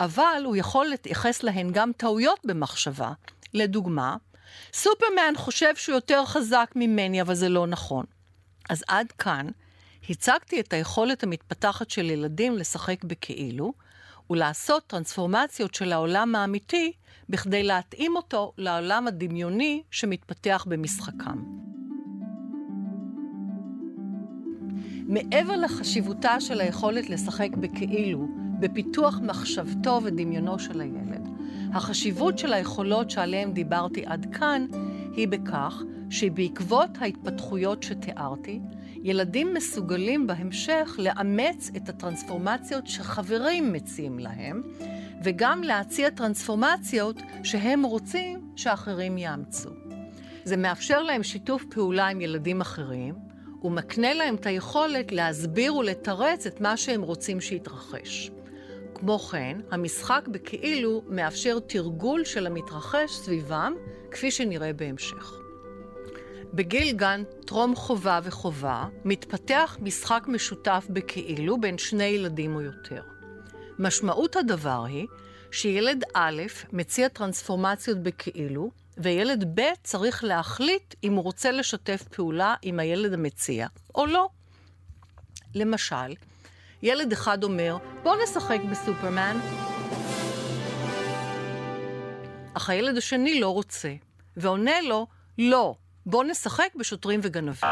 אבל 0.00 0.42
הוא 0.44 0.56
יכול 0.56 0.86
להתייחס 0.86 1.42
להן 1.42 1.70
גם 1.72 1.90
טעויות 1.96 2.38
במחשבה. 2.44 3.12
לדוגמה, 3.54 4.16
סופרמן 4.72 5.34
חושב 5.36 5.76
שהוא 5.76 5.94
יותר 5.94 6.24
חזק 6.24 6.72
ממני, 6.76 7.22
אבל 7.22 7.34
זה 7.34 7.48
לא 7.48 7.66
נכון. 7.66 8.04
אז 8.70 8.84
עד 8.88 9.12
כאן 9.12 9.46
הצגתי 10.10 10.60
את 10.60 10.72
היכולת 10.72 11.22
המתפתחת 11.22 11.90
של 11.90 12.10
ילדים 12.10 12.56
לשחק 12.56 13.04
בכאילו, 13.04 13.72
ולעשות 14.30 14.86
טרנספורמציות 14.86 15.74
של 15.74 15.92
העולם 15.92 16.34
האמיתי 16.34 16.92
בכדי 17.28 17.62
להתאים 17.62 18.16
אותו 18.16 18.52
לעולם 18.58 19.06
הדמיוני 19.06 19.82
שמתפתח 19.90 20.64
במשחקם. 20.68 21.42
מעבר 25.08 25.56
לחשיבותה 25.56 26.40
של 26.40 26.60
היכולת 26.60 27.10
לשחק 27.10 27.50
בכאילו, 27.60 28.28
בפיתוח 28.60 29.20
מחשבתו 29.22 30.00
ודמיונו 30.04 30.58
של 30.58 30.80
הילד, 30.80 31.27
החשיבות 31.74 32.38
של 32.38 32.52
היכולות 32.52 33.10
שעליהן 33.10 33.52
דיברתי 33.52 34.02
עד 34.06 34.26
כאן 34.34 34.66
היא 35.16 35.28
בכך 35.28 35.82
שבעקבות 36.10 36.90
ההתפתחויות 37.00 37.82
שתיארתי, 37.82 38.60
ילדים 39.02 39.54
מסוגלים 39.54 40.26
בהמשך 40.26 40.96
לאמץ 40.98 41.70
את 41.76 41.88
הטרנספורמציות 41.88 42.86
שחברים 42.86 43.72
מציעים 43.72 44.18
להם, 44.18 44.62
וגם 45.24 45.62
להציע 45.62 46.10
טרנספורמציות 46.10 47.16
שהם 47.42 47.82
רוצים 47.82 48.40
שאחרים 48.56 49.18
יאמצו. 49.18 49.70
זה 50.44 50.56
מאפשר 50.56 51.02
להם 51.02 51.22
שיתוף 51.22 51.64
פעולה 51.70 52.08
עם 52.08 52.20
ילדים 52.20 52.60
אחרים, 52.60 53.14
ומקנה 53.62 54.14
להם 54.14 54.34
את 54.34 54.46
היכולת 54.46 55.12
להסביר 55.12 55.74
ולתרץ 55.74 56.46
את 56.46 56.60
מה 56.60 56.76
שהם 56.76 57.02
רוצים 57.02 57.40
שיתרחש. 57.40 58.30
כמו 58.98 59.18
כן, 59.18 59.60
המשחק 59.70 60.28
בכאילו 60.28 61.02
מאפשר 61.08 61.58
תרגול 61.58 62.24
של 62.24 62.46
המתרחש 62.46 63.10
סביבם, 63.10 63.74
כפי 64.10 64.30
שנראה 64.30 64.72
בהמשך. 64.72 65.32
בגיל 66.54 66.92
גן, 66.92 67.22
טרום 67.46 67.76
חובה 67.76 68.20
וחובה, 68.22 68.84
מתפתח 69.04 69.76
משחק 69.80 70.24
משותף 70.28 70.86
בכאילו 70.90 71.60
בין 71.60 71.78
שני 71.78 72.04
ילדים 72.04 72.54
או 72.54 72.60
יותר. 72.60 73.02
משמעות 73.78 74.36
הדבר 74.36 74.84
היא 74.84 75.06
שילד 75.50 76.04
א' 76.14 76.42
מציע 76.72 77.08
טרנספורמציות 77.08 77.98
בכאילו, 77.98 78.70
וילד 78.98 79.60
ב' 79.60 79.70
צריך 79.82 80.24
להחליט 80.24 80.94
אם 81.04 81.12
הוא 81.12 81.24
רוצה 81.24 81.50
לשתף 81.50 82.02
פעולה 82.02 82.54
עם 82.62 82.78
הילד 82.78 83.12
המציע 83.12 83.66
או 83.94 84.06
לא. 84.06 84.28
למשל, 85.54 86.14
ילד 86.82 87.12
אחד 87.12 87.44
אומר, 87.44 87.76
בוא 88.02 88.16
נשחק 88.22 88.58
בסופרמן. 88.70 89.38
אך 92.54 92.70
הילד 92.70 92.96
השני 92.96 93.40
לא 93.40 93.48
רוצה, 93.48 93.94
ועונה 94.36 94.80
לו, 94.80 95.06
לא, 95.38 95.74
בוא 96.06 96.24
נשחק 96.24 96.68
בשוטרים 96.76 97.20
וגנבים. 97.22 97.70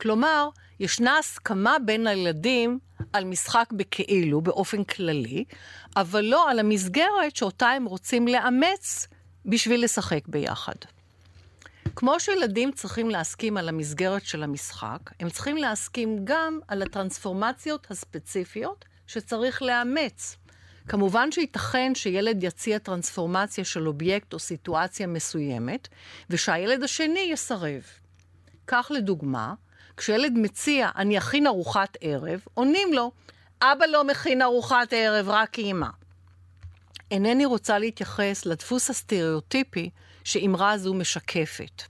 כלומר, 0.00 0.48
ישנה 0.80 1.18
הסכמה 1.18 1.76
בין 1.84 2.06
הילדים 2.06 2.78
על 3.12 3.24
משחק 3.24 3.72
בכאילו, 3.72 4.40
באופן 4.40 4.84
כללי, 4.84 5.44
אבל 5.96 6.24
לא 6.24 6.50
על 6.50 6.58
המסגרת 6.58 7.36
שאותה 7.36 7.68
הם 7.68 7.84
רוצים 7.84 8.28
לאמץ 8.28 9.08
בשביל 9.46 9.84
לשחק 9.84 10.28
ביחד. 10.28 10.74
כמו 11.96 12.20
שילדים 12.20 12.72
צריכים 12.72 13.10
להסכים 13.10 13.56
על 13.56 13.68
המסגרת 13.68 14.24
של 14.24 14.42
המשחק, 14.42 14.98
הם 15.20 15.30
צריכים 15.30 15.56
להסכים 15.56 16.18
גם 16.24 16.58
על 16.68 16.82
הטרנספורמציות 16.82 17.90
הספציפיות 17.90 18.84
שצריך 19.06 19.62
לאמץ. 19.62 20.36
כמובן 20.88 21.32
שייתכן 21.32 21.94
שילד 21.94 22.42
יציע 22.42 22.78
טרנספורמציה 22.78 23.64
של 23.64 23.88
אובייקט 23.88 24.32
או 24.32 24.38
סיטואציה 24.38 25.06
מסוימת, 25.06 25.88
ושהילד 26.30 26.82
השני 26.82 27.28
יסרב. 27.32 27.82
כך 28.66 28.90
לדוגמה, 28.94 29.54
כשילד 29.96 30.32
מציע, 30.36 30.88
אני 30.96 31.18
אכין 31.18 31.46
ארוחת 31.46 31.96
ערב, 32.00 32.40
עונים 32.54 32.92
לו, 32.92 33.10
אבא 33.62 33.86
לא 33.86 34.04
מכין 34.04 34.42
ארוחת 34.42 34.88
ערב, 34.92 35.28
רק 35.28 35.58
אימא. 35.58 35.88
אינני 37.10 37.44
רוצה 37.44 37.78
להתייחס 37.78 38.46
לדפוס 38.46 38.90
הסטריאוטיפי 38.90 39.90
שאמרה 40.24 40.78
זו 40.78 40.94
משקפת. 40.94 41.82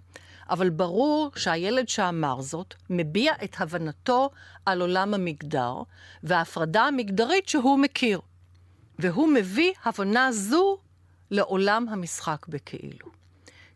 אבל 0.50 0.70
ברור 0.70 1.30
שהילד 1.36 1.88
שאמר 1.88 2.40
זאת 2.40 2.74
מביע 2.90 3.32
את 3.44 3.56
הבנתו 3.58 4.30
על 4.66 4.80
עולם 4.80 5.14
המגדר 5.14 5.74
וההפרדה 6.22 6.82
המגדרית 6.82 7.48
שהוא 7.48 7.78
מכיר. 7.78 8.20
והוא 8.98 9.28
מביא 9.28 9.72
הבנה 9.84 10.32
זו 10.32 10.78
לעולם 11.30 11.88
המשחק 11.88 12.46
בכאילו. 12.48 13.06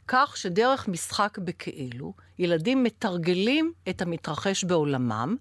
כך 0.08 0.36
שדרך 0.36 0.88
משחק 0.88 1.38
בכאילו, 1.38 2.14
ילדים 2.38 2.82
מתרגלים 2.82 3.72
את 3.88 4.02
המתרחש 4.02 4.64
בעולמם, 4.64 5.36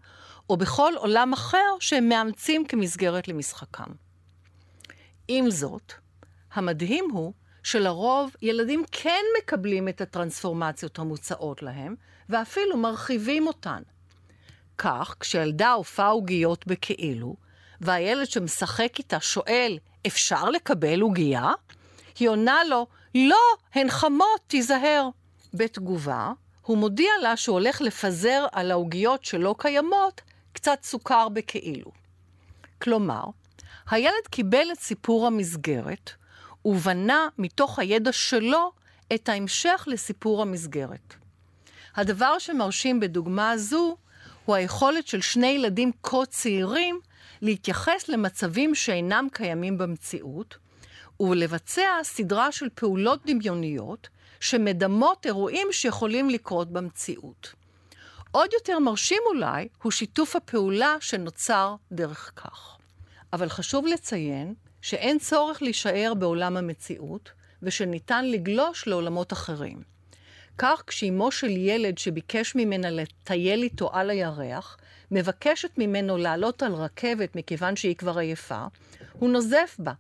או 0.50 0.58
בכל 0.58 0.94
עולם 0.98 1.34
אחר 1.34 1.76
שהם 1.80 2.10
מאמצים 2.10 2.66
כמסגרת 2.66 3.28
למשחקם. 3.28 3.92
עם 5.28 5.50
זאת, 5.50 5.94
המדהים 6.54 7.06
הוא 7.12 7.34
שלרוב 7.66 8.36
ילדים 8.42 8.84
כן 8.92 9.22
מקבלים 9.38 9.88
את 9.88 10.02
הטרנספורמציות 10.02 11.00
המוצעות 11.00 11.64
להם, 11.64 11.96
ואפילו 12.30 12.78
מרחיבים 12.78 13.48
אותן. 13.48 13.82
כך, 14.78 15.16
כשילדה 15.20 15.72
עופה 15.72 16.08
עוגיות 16.08 16.68
בכאילו, 16.68 17.36
והילד 17.82 18.26
שמשחק 18.26 18.98
איתה 18.98 19.20
שואל, 19.20 19.78
אפשר 20.08 20.50
לקבל 20.50 21.02
עוגייה? 21.02 21.52
היא 22.20 22.30
עונה 22.30 22.64
לו, 22.64 22.88
לא, 23.16 23.44
הן 23.74 23.90
חמות, 23.90 24.42
תיזהר. 24.48 25.10
בתגובה, 25.54 26.32
הוא 26.62 26.78
מודיע 26.78 27.12
לה 27.22 27.38
שהוא 27.38 27.54
הולך 27.54 27.82
לפזר 27.82 28.46
על 28.52 28.72
העוגיות 28.72 29.26
שלא 29.26 29.56
קיימות 29.58 30.22
קצת 30.54 30.80
סוכר 30.84 31.30
בכאילו. 31.30 31.92
כלומר, 32.82 33.24
הילד 33.90 34.28
קיבל 34.30 34.68
את 34.72 34.80
סיפור 34.80 35.28
המסגרת, 35.28 36.12
ובנה 36.66 37.28
מתוך 37.38 37.80
הידע 37.80 38.12
שלו 38.12 38.72
את 39.16 39.30
ההמשך 39.30 39.88
לסיפור 39.88 40.42
המסגרת. 40.42 41.14
הדבר 41.96 42.40
שמרשים 42.40 43.00
בדוגמה 43.00 43.58
זו 43.58 43.98
הוא 44.46 44.56
היכולת 44.56 45.08
של 45.08 45.22
שני 45.22 45.48
ילדים 45.48 45.92
כה 46.04 46.26
צעירים 46.30 47.00
להתייחס 47.42 48.10
למצבים 48.10 48.76
שאינם 48.76 49.28
קיימים 49.32 49.78
במציאות, 49.78 50.58
ולבצע 51.20 51.90
סדרה 52.04 52.52
של 52.52 52.68
פעולות 52.76 53.26
דמיוניות 53.26 54.10
שמדמות 54.40 55.26
אירועים 55.26 55.68
שיכולים 55.72 56.30
לקרות 56.30 56.72
במציאות. 56.72 57.54
עוד 58.32 58.50
יותר 58.54 58.80
מרשים 58.80 59.22
אולי 59.26 59.68
הוא 59.84 59.92
שיתוף 59.92 60.36
הפעולה 60.36 60.96
שנוצר 61.00 61.76
דרך 61.92 62.32
כך. 62.36 62.78
אבל 63.34 63.50
חשוב 63.50 63.86
לציין 63.86 64.54
שאין 64.86 65.20
צורך 65.20 65.62
להישאר 65.62 66.14
בעולם 66.20 66.58
המציאות, 66.58 67.32
ושניתן 67.64 68.26
לגלוש 68.26 68.88
לעולמות 68.88 69.34
אחרים. 69.34 69.82
כך 70.58 70.84
כשאימו 70.88 71.32
של 71.32 71.50
ילד 71.50 71.98
שביקש 71.98 72.56
ממנה 72.56 72.90
לטייל 72.90 73.64
איתו 73.64 73.90
על 73.94 74.10
הירח, 74.10 74.78
מבקשת 75.12 75.78
ממנו 75.78 76.18
לעלות 76.18 76.64
על 76.64 76.74
רכבת 76.74 77.36
מכיוון 77.36 77.76
שהיא 77.76 77.96
כבר 77.96 78.18
עייפה, 78.18 78.66
הוא 79.14 79.30
נוזף 79.30 79.76
בה. 79.80 79.94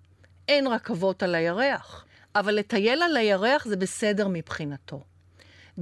אין 0.47 0.67
רכבות 0.67 1.23
על 1.23 1.35
הירח. 1.35 2.05
אבל 2.35 2.55
לטייל 2.55 3.03
על 3.03 3.17
הירח 3.17 3.67
זה 3.67 3.75
בסדר 3.75 4.27
מבחינתו. 4.29 5.03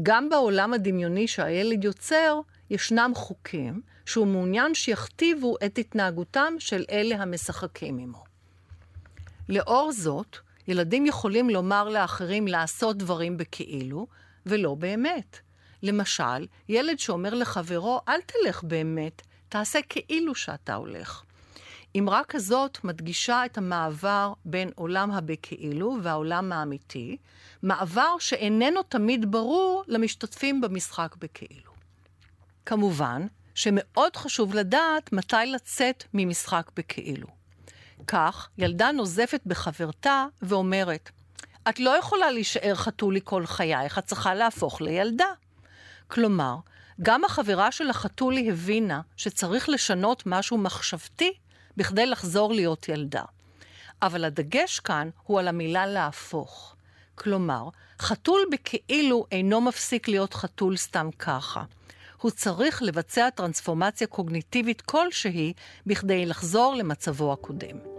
גם 0.04 0.30
בעולם 0.30 0.74
הדמיוני 0.74 1.28
שהילד 1.28 1.84
יוצר, 1.84 2.40
ישנם 2.70 3.12
חוקים 3.16 3.82
שהוא 4.06 4.28
מעוניין 4.28 4.74
שיכתיבו 4.74 5.56
את 5.66 5.78
התנהגותם 5.78 6.54
של 6.60 6.86
אלה 6.92 7.16
המשחקים 7.16 7.98
עמו. 7.98 8.33
לאור 9.50 9.92
זאת, 9.92 10.38
ילדים 10.68 11.06
יכולים 11.06 11.50
לומר 11.50 11.90
לאחרים 11.90 12.48
לעשות 12.48 12.98
דברים 12.98 13.38
בכאילו, 13.38 14.08
ולא 14.46 14.76
באמת. 14.76 15.40
למשל, 15.84 16.48
ילד 16.70 17.00
שאומר 17.00 17.34
לחברו, 17.34 18.02
אל 18.08 18.20
תלך 18.22 18.64
באמת, 18.64 19.22
תעשה 19.50 19.80
כאילו 19.90 20.36
שאתה 20.36 20.76
הולך. 20.76 21.24
אמרה 21.98 22.22
כזאת 22.28 22.84
מדגישה 22.84 23.46
את 23.46 23.58
המעבר 23.58 24.34
בין 24.46 24.72
עולם 24.76 25.12
הבכאילו 25.12 25.98
והעולם 26.02 26.52
האמיתי, 26.52 27.18
מעבר 27.64 28.16
שאיננו 28.20 28.84
תמיד 28.84 29.32
ברור 29.32 29.84
למשתתפים 29.88 30.62
במשחק 30.62 31.16
בכאילו. 31.20 31.72
כמובן 32.66 33.28
שמאוד 33.56 34.16
חשוב 34.16 34.56
לדעת 34.56 35.14
מתי 35.14 35.36
לצאת 35.46 36.04
ממשחק 36.14 36.72
בכאילו. 36.76 37.43
כך, 38.08 38.50
ילדה 38.58 38.92
נוזפת 38.92 39.42
בחברתה 39.46 40.26
ואומרת, 40.42 41.10
את 41.70 41.80
לא 41.80 41.98
יכולה 41.98 42.32
להישאר 42.32 42.76
חתולי 42.76 43.20
כל 43.24 43.46
חייך, 43.46 43.98
את 43.98 44.06
צריכה 44.06 44.34
להפוך 44.34 44.82
לילדה. 44.82 45.26
כלומר, 46.08 46.56
גם 47.02 47.26
החברה 47.26 47.72
של 47.72 47.90
החתולי 47.90 48.52
הבינה 48.52 49.02
שצריך 49.18 49.70
לשנות 49.70 50.24
משהו 50.26 50.58
מחשבתי 50.58 51.34
בכדי 51.78 52.06
לחזור 52.06 52.54
להיות 52.54 52.90
ילדה. 52.90 53.24
אבל 54.02 54.26
הדגש 54.26 54.80
כאן 54.80 55.10
הוא 55.24 55.40
על 55.40 55.48
המילה 55.48 55.86
להפוך. 55.86 56.76
כלומר, 57.16 57.70
חתול 58.00 58.42
בכאילו 58.52 59.26
אינו 59.32 59.62
מפסיק 59.62 60.08
להיות 60.08 60.34
חתול 60.34 60.78
סתם 60.78 61.10
ככה. 61.20 61.64
הוא 62.22 62.32
צריך 62.32 62.84
לבצע 62.84 63.30
טרנספורמציה 63.30 64.08
קוגניטיבית 64.08 64.82
כלשהי 64.82 65.54
בכדי 65.86 66.26
לחזור 66.26 66.76
למצבו 66.76 67.34
הקודם. 67.34 67.93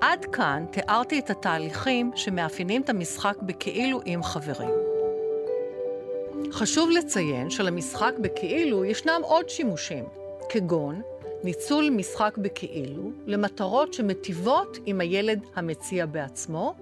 עד 0.00 0.24
כאן 0.24 0.64
תיארתי 0.70 1.18
את 1.18 1.30
התהליכים 1.30 2.10
שמאפיינים 2.14 2.82
את 2.82 2.90
המשחק 2.90 3.36
בכאילו 3.42 4.00
עם 4.04 4.22
חברים. 4.22 4.74
חשוב 6.52 6.90
לציין 6.90 7.50
שלמשחק 7.50 8.12
בכאילו 8.20 8.84
ישנם 8.84 9.20
עוד 9.24 9.48
שימושים, 9.48 10.04
כגון 10.48 11.02
ניצול 11.44 11.90
משחק 11.90 12.38
בכאילו 12.38 13.10
למטרות 13.26 13.94
שמטיבות 13.94 14.78
עם 14.86 15.00
הילד 15.00 15.40
המציע 15.54 16.06
בעצמו, 16.06 16.74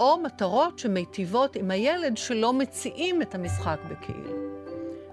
או 0.00 0.18
מטרות 0.18 0.78
שמיטיבות 0.78 1.56
עם 1.56 1.70
הילד 1.70 2.16
שלא 2.16 2.52
מציעים 2.52 3.22
את 3.22 3.34
המשחק 3.34 3.78
בכאילו. 3.90 4.36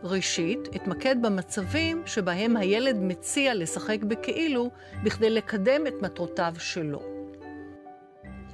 ראשית, 0.04 0.60
אתמקד 0.76 1.16
במצבים 1.22 2.04
שבהם 2.06 2.58
הילד 2.58 2.96
מציע 3.02 3.54
לשחק 3.54 4.04
בכאילו 4.04 4.70
בכדי 5.04 5.30
לקדם 5.30 5.88
את 5.88 5.94
מטרותיו 6.02 6.54
שלו. 6.58 7.13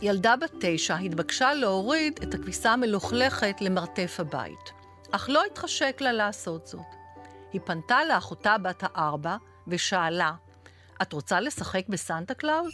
ילדה 0.02 0.36
בת 0.36 0.52
תשע 0.60 0.98
התבקשה 0.98 1.54
להוריד 1.54 2.20
את 2.24 2.34
הכביסה 2.34 2.74
המלוכלכת 2.74 3.56
למרתף 3.62 4.16
הבית, 4.20 4.72
אך 5.12 5.30
לא 5.30 5.44
התחשק 5.52 5.98
לה 6.02 6.12
לעשות 6.12 6.68
זאת. 6.68 6.86
היא 7.54 7.62
פנתה 7.66 7.98
לאחותה 8.10 8.58
בת 8.58 8.84
הארבע 8.84 9.38
ושאלה, 9.68 10.32
את 11.02 11.14
רוצה 11.14 11.40
לשחק 11.40 11.84
בסנטה 11.90 12.34
קלאוז? 12.34 12.74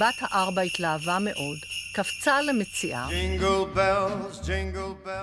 בת 0.00 0.14
הארבע 0.20 0.62
התלהבה 0.62 1.18
מאוד, 1.20 1.58
קפצה 1.94 2.42
למציאה. 2.42 3.08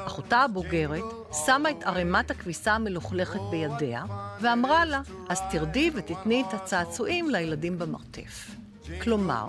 אחותה 0.05 0.37
הבוגרת 0.37 1.03
שמה 1.45 1.69
את 1.69 1.83
ערימת 1.83 2.31
הכביסה 2.31 2.73
המלוכלכת 2.73 3.39
בידיה, 3.51 4.03
ואמרה 4.41 4.85
לה, 4.85 5.01
אז 5.29 5.41
תרדי 5.51 5.91
ותתני 5.95 6.43
את 6.47 6.53
הצעצועים 6.53 7.29
לילדים 7.29 7.79
במרתף. 7.79 8.64
כלומר, 9.01 9.45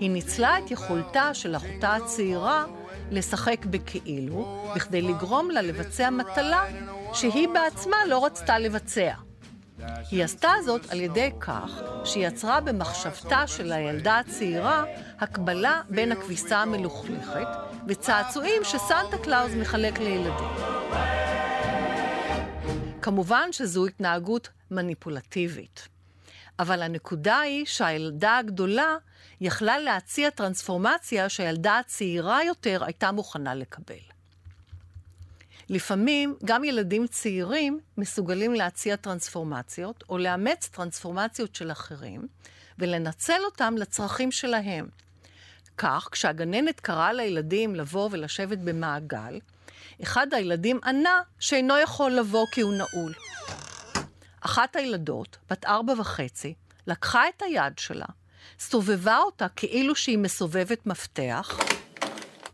היא 0.00 0.10
ניצלה 0.10 0.58
את 0.58 0.70
יכולתה 0.70 1.34
של 1.34 1.56
אחותה 1.56 1.94
הצעירה 1.94 2.64
לשחק 3.10 3.64
בכאילו, 3.64 4.66
בכדי 4.76 5.02
לגרום 5.02 5.50
לה 5.50 5.62
לבצע 5.62 6.10
מטלה 6.10 6.64
שהיא 7.12 7.48
בעצמה 7.48 7.96
לא 8.08 8.24
רצתה 8.24 8.58
לבצע. 8.58 9.12
היא 10.10 10.24
עשתה 10.24 10.50
זאת 10.64 10.90
על 10.90 11.00
ידי 11.00 11.30
כך 11.40 11.70
שהיא 12.04 12.26
יצרה 12.26 12.60
במחשבתה 12.60 13.46
של 13.46 13.72
הילדה 13.72 14.18
הצעירה 14.18 14.84
הקבלה 15.18 15.80
בין 15.90 16.12
הכביסה 16.12 16.58
המלוכלכת 16.58 17.46
וצעצועים 17.88 18.64
שסנטה 18.64 19.18
קלאוז 19.22 19.54
מחלק 19.54 19.98
לילדים. 19.98 20.48
כמובן 23.02 23.52
שזו 23.52 23.86
התנהגות 23.86 24.48
מניפולטיבית. 24.70 25.93
אבל 26.58 26.82
הנקודה 26.82 27.40
היא 27.40 27.66
שהילדה 27.66 28.38
הגדולה 28.38 28.96
יכלה 29.40 29.78
להציע 29.78 30.30
טרנספורמציה 30.30 31.28
שהילדה 31.28 31.78
הצעירה 31.78 32.44
יותר 32.44 32.84
הייתה 32.84 33.12
מוכנה 33.12 33.54
לקבל. 33.54 34.14
לפעמים 35.68 36.36
גם 36.44 36.64
ילדים 36.64 37.06
צעירים 37.06 37.80
מסוגלים 37.98 38.54
להציע 38.54 38.96
טרנספורמציות 38.96 40.04
או 40.08 40.18
לאמץ 40.18 40.68
טרנספורמציות 40.68 41.54
של 41.54 41.72
אחרים 41.72 42.28
ולנצל 42.78 43.40
אותם 43.44 43.74
לצרכים 43.78 44.32
שלהם. 44.32 44.88
כך, 45.78 46.08
כשהגננת 46.12 46.80
קראה 46.80 47.12
לילדים 47.12 47.74
לבוא 47.74 48.08
ולשבת 48.12 48.58
במעגל, 48.58 49.40
אחד 50.02 50.34
הילדים 50.34 50.80
ענה 50.84 51.22
שאינו 51.38 51.78
יכול 51.78 52.12
לבוא 52.12 52.46
כי 52.52 52.60
הוא 52.60 52.74
נעול. 52.74 53.12
אחת 54.46 54.76
הילדות, 54.76 55.38
בת 55.50 55.64
ארבע 55.64 55.92
וחצי, 55.98 56.54
לקחה 56.86 57.28
את 57.28 57.42
היד 57.42 57.78
שלה, 57.78 58.06
סובבה 58.58 59.18
אותה 59.18 59.48
כאילו 59.48 59.94
שהיא 59.94 60.18
מסובבת 60.18 60.86
מפתח, 60.86 61.58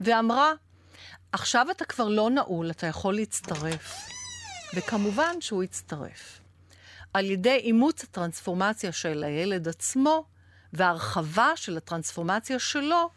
ואמרה, 0.01 0.53
עכשיו 1.33 1.67
אתה 1.71 1.85
כבר 1.85 2.09
לא 2.09 2.31
נעול, 2.31 2.71
אתה 2.71 2.87
יכול 2.87 3.15
להצטרף. 3.15 4.11
וכמובן 4.75 5.41
שהוא 5.41 5.63
הצטרף. 5.63 6.41
על 7.15 7.31
ידי 7.31 7.57
אימוץ 7.57 8.05
הטרנספורמציה 8.05 8.93
של 8.93 9.25
הילד 9.25 9.69
עצמו, 9.69 10.25
והרחבה 10.73 11.53
של 11.57 11.77
הטרנספורמציה 11.77 12.59
שלו, 12.59 13.11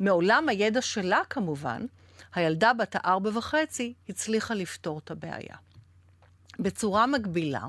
מעולם 0.00 0.48
הידע 0.48 0.82
שלה 0.82 1.20
כמובן, 1.30 1.86
הילדה 2.34 2.72
בת 2.72 2.96
הארבע 2.98 3.30
וחצי 3.38 3.94
הצליחה 4.08 4.54
לפתור 4.54 4.98
את 4.98 5.10
הבעיה. 5.10 5.56
בצורה 6.58 7.06
מקבילה, 7.06 7.66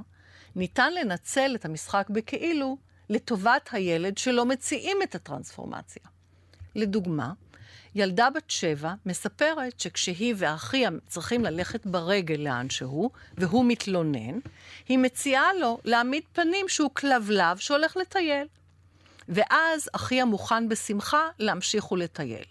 ניתן 0.56 0.94
לנצל 0.94 1.52
את 1.56 1.66
המשחק 1.66 2.08
בכאילו 2.10 2.78
לטובת 3.10 3.70
הילד 3.72 4.18
שלא 4.18 4.46
מציעים 4.46 4.98
את 5.04 5.16
הטרנספורמציה. 5.16 6.04
לדוגמה, 6.76 7.34
ילדה 7.96 8.30
בת 8.30 8.50
שבע 8.50 8.94
מספרת 9.06 9.80
שכשהיא 9.80 10.34
ואחיה 10.38 10.90
צריכים 11.08 11.44
ללכת 11.44 11.86
ברגל 11.86 12.36
לאנשהו, 12.36 13.12
והוא 13.38 13.66
מתלונן, 13.68 14.40
היא 14.88 14.98
מציעה 14.98 15.54
לו 15.60 15.80
להעמיד 15.84 16.24
פנים 16.34 16.70
שהוא 16.70 16.90
כלבלב 16.94 17.58
שהולך 17.58 17.98
לטייל. 17.98 18.48
ואז 19.30 19.90
אחיה 19.94 20.26
מוכן 20.26 20.70
בשמחה 20.70 21.28
להמשיך 21.40 21.92
ולטייל. 21.92 22.44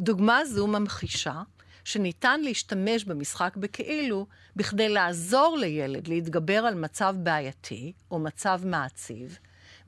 דוגמה 0.00 0.44
זו 0.44 0.66
ממחישה 0.66 1.42
שניתן 1.86 2.40
להשתמש 2.40 3.04
במשחק 3.04 3.56
בכאילו 3.56 4.26
בכדי 4.56 4.88
לעזור 4.88 5.56
לילד 5.60 6.08
להתגבר 6.08 6.66
על 6.66 6.74
מצב 6.74 7.14
בעייתי 7.18 7.92
או 8.10 8.18
מצב 8.18 8.60
מעציב, 8.64 9.38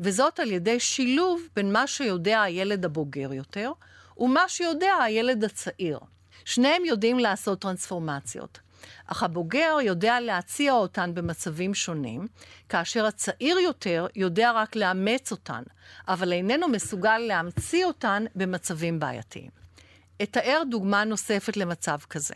וזאת 0.00 0.40
על 0.40 0.52
ידי 0.52 0.80
שילוב 0.80 1.42
בין 1.56 1.72
מה 1.72 1.87
שיודע 1.87 2.42
הילד 2.42 2.84
הבוגר 2.84 3.32
יותר 3.32 3.72
ומה 4.16 4.48
שיודע 4.48 4.94
הילד 5.02 5.44
הצעיר. 5.44 5.98
שניהם 6.44 6.84
יודעים 6.84 7.18
לעשות 7.18 7.61
טרנספורמציות, 7.61 8.61
אך 9.06 9.22
הבוגר 9.22 9.76
יודע 9.82 10.20
להציע 10.20 10.72
אותן 10.72 11.14
במצבים 11.14 11.74
שונים, 11.74 12.26
כאשר 12.68 13.06
הצעיר 13.06 13.58
יותר 13.58 14.06
יודע 14.16 14.52
רק 14.52 14.76
לאמץ 14.76 15.30
אותן, 15.30 15.62
אבל 16.08 16.32
איננו 16.32 16.68
מסוגל 16.68 17.18
להמציא 17.18 17.84
אותן 17.84 18.24
במצבים 18.34 18.98
בעייתיים. 18.98 19.58
אתאר 20.22 20.62
דוגמה 20.70 21.04
נוספת 21.04 21.57
למצב 21.57 21.98
כזה. 22.11 22.35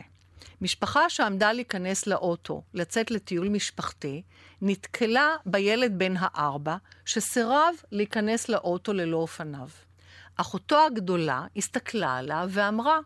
משפחה 0.60 1.10
שעמדה 1.10 1.52
להיכנס 1.52 2.06
לאוטו, 2.06 2.62
לצאת 2.74 3.10
לטיול 3.10 3.48
משפחתי, 3.48 4.22
נתקלה 4.62 5.28
בילד 5.46 5.98
בן 5.98 6.14
הארבע, 6.18 6.76
שסירב 7.04 7.74
להיכנס 7.92 8.48
לאוטו 8.48 8.92
ללא 8.92 9.16
אופניו. 9.16 9.68
אחותו 10.36 10.86
הגדולה 10.86 11.46
הסתכלה 11.56 12.16
עליו 12.16 12.48
ואמרה, 12.50 12.98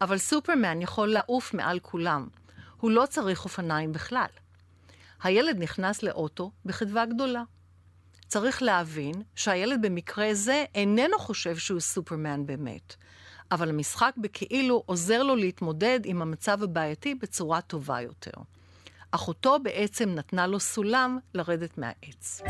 אבל 0.00 0.18
סופרמן 0.18 0.82
יכול 0.82 1.08
לעוף 1.08 1.54
מעל 1.54 1.78
כולם. 1.78 2.28
הוא 2.80 2.90
לא 2.90 3.06
צריך 3.10 3.44
אופניים 3.44 3.92
בכלל. 3.92 4.26
הילד 5.22 5.56
נכנס 5.58 6.02
לאוטו 6.02 6.50
בחדווה 6.64 7.06
גדולה. 7.06 7.42
צריך 8.26 8.62
להבין 8.62 9.22
שהילד 9.34 9.82
במקרה 9.82 10.34
זה 10.34 10.64
איננו 10.74 11.18
חושב 11.18 11.56
שהוא 11.56 11.80
סופרמן 11.80 12.46
באמת, 12.46 12.94
אבל 13.52 13.68
המשחק 13.68 14.12
בכאילו 14.16 14.82
עוזר 14.86 15.22
לו 15.22 15.36
להתמודד 15.36 16.00
עם 16.04 16.22
המצב 16.22 16.62
הבעייתי 16.62 17.14
בצורה 17.14 17.60
טובה 17.60 18.00
יותר. 18.00 18.30
אחותו 19.10 19.58
בעצם 19.62 20.08
נתנה 20.08 20.46
לו 20.46 20.60
סולם 20.60 21.18
לרדת 21.34 21.78
מהעץ. 21.78 22.42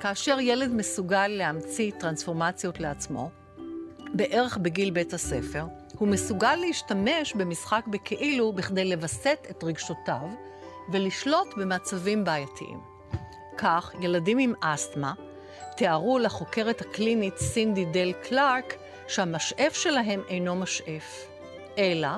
כאשר 0.00 0.40
ילד 0.40 0.70
מסוגל 0.72 1.28
להמציא 1.28 1.92
טרנספורמציות 1.98 2.80
לעצמו, 2.80 3.30
בערך 4.14 4.56
בגיל 4.56 4.90
בית 4.90 5.12
הספר, 5.12 5.64
הוא 5.98 6.08
מסוגל 6.08 6.54
להשתמש 6.54 7.34
במשחק 7.34 7.84
בכאילו 7.86 8.52
בכדי 8.52 8.84
לווסת 8.84 9.38
את 9.50 9.64
רגשותיו 9.64 10.28
ולשלוט 10.92 11.48
במצבים 11.56 12.24
בעייתיים. 12.24 12.89
כך, 13.62 13.92
ילדים 14.00 14.38
עם 14.38 14.52
אסתמה 14.60 15.12
תיארו 15.76 16.18
לחוקרת 16.18 16.80
הקלינית 16.80 17.38
סינדי 17.38 17.84
דל 17.84 18.12
קלארק 18.12 18.74
שהמשאף 19.08 19.74
שלהם 19.74 20.20
אינו 20.28 20.56
משאף, 20.56 21.26
אלא 21.78 22.08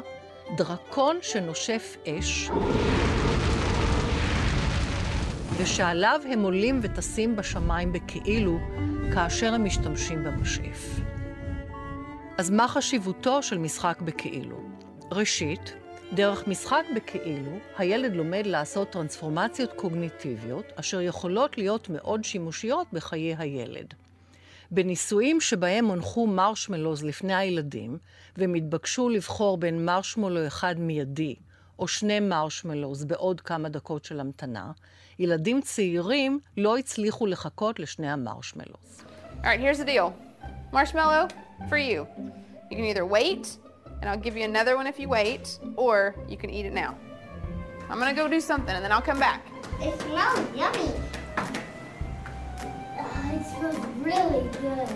דרקון 0.57 1.19
שנושף 1.23 1.97
אש, 2.09 2.51
ושעליו 5.57 6.21
הם 6.33 6.43
עולים 6.43 6.81
וטסים 6.83 7.37
בשמיים 7.37 7.93
בכאילו 7.93 8.59
כאשר 9.15 9.55
הם 9.55 9.65
משתמשים 9.65 10.25
במשאף. 10.25 11.01
אז 12.39 12.51
מה 12.51 12.69
חשיבותו 12.69 13.43
של 13.43 13.59
משחק 13.59 14.01
בכאילו? 14.01 14.57
ראשית, 15.11 15.75
דרך 16.15 16.49
משחק 16.49 16.85
בכאילו, 16.97 17.59
הילד 17.79 18.17
לומד 18.17 18.47
לעשות 18.47 18.91
טרנספורמציות 18.91 19.73
קוגניטיביות, 19.73 20.65
אשר 20.77 21.01
יכולות 21.01 21.59
להיות 21.59 21.89
מאוד 21.89 22.25
שימושיות 22.25 22.87
בחיי 22.93 23.37
הילד. 23.39 23.95
בניסויים 24.71 25.41
שבהם 25.41 25.87
הונחו 25.87 26.27
מרשמלוז 26.27 27.05
לפני 27.05 27.35
הילדים, 27.35 27.99
והם 28.37 28.55
התבקשו 28.55 29.09
לבחור 29.09 29.57
בין 29.57 29.85
מרשמלו 29.85 30.47
אחד 30.47 30.75
מיידי, 30.79 31.35
או 31.79 31.89
שני 31.89 32.21
מרשמלוז 32.21 33.05
בעוד 33.05 33.41
כמה 33.41 33.69
דקות 33.69 34.05
של 34.05 34.21
המתנה, 34.21 34.73
ילדים 35.19 35.61
צעירים 35.61 36.41
לא 36.57 36.79
הצליחו 36.79 37.27
לחכות 37.27 37.81
לשני 37.81 38.11
המרשמלוז. 38.11 39.05
All 39.43 39.45
right, 39.45 39.61
here's 39.61 39.79
the 39.79 39.87
deal. 39.87 40.13
Marshmallow, 40.73 41.29
for 41.69 41.79
you. 41.79 42.07
You 42.71 42.77
can 42.77 42.85
either 42.85 43.07
wait, 43.07 43.62
and 44.03 44.11
I'll 44.11 44.25
give 44.27 44.37
you 44.37 44.45
another 44.45 44.77
one 44.77 44.89
if 44.93 44.99
you 44.99 45.09
wait, 45.09 45.45
or 45.77 46.15
you 46.29 46.37
can 46.37 46.51
eat 46.51 46.67
it 46.67 46.75
now. 46.75 46.93
I'm 47.89 47.99
gonna 48.01 48.21
go 48.23 48.27
do 48.29 48.41
something, 48.41 48.75
and 48.75 48.85
then 48.85 48.91
I'll 48.91 49.09
come 49.11 49.21
back. 49.21 49.41
It 49.81 49.95
smells 50.01 50.41
yummy. 50.63 50.91
Oh, 52.99 53.37
it 53.37 53.45
smells 53.53 53.81
really 54.09 54.43
good. 54.61 54.89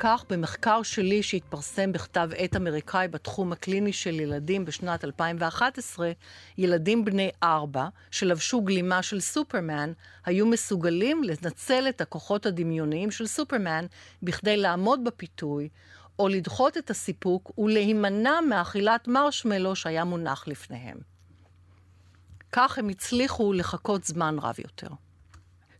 כך, 0.00 0.24
במחקר 0.30 0.82
שלי 0.82 1.22
שהתפרסם 1.22 1.92
בכתב 1.92 2.30
עת 2.36 2.56
אמריקאי 2.56 3.08
בתחום 3.08 3.52
הקליני 3.52 3.92
של 3.92 4.20
ילדים 4.20 4.64
בשנת 4.64 5.04
2011, 5.04 6.12
ילדים 6.58 7.04
בני 7.04 7.30
ארבע, 7.42 7.88
שלבשו 8.10 8.60
גלימה 8.60 9.02
של 9.02 9.20
סופרמן, 9.20 9.92
היו 10.26 10.46
מסוגלים 10.46 11.22
לנצל 11.24 11.88
את 11.88 12.00
הכוחות 12.00 12.46
הדמיוניים 12.46 13.10
של 13.10 13.26
סופרמן 13.26 13.86
בכדי 14.22 14.56
לעמוד 14.56 15.04
בפיתוי, 15.04 15.68
או 16.18 16.28
לדחות 16.28 16.78
את 16.78 16.90
הסיפוק 16.90 17.58
ולהימנע 17.58 18.40
מאכילת 18.48 19.08
מרשמלו 19.08 19.76
שהיה 19.76 20.04
מונח 20.04 20.48
לפניהם. 20.48 20.98
כך 22.52 22.78
הם 22.78 22.88
הצליחו 22.88 23.52
לחכות 23.52 24.04
זמן 24.04 24.36
רב 24.42 24.54
יותר. 24.58 24.88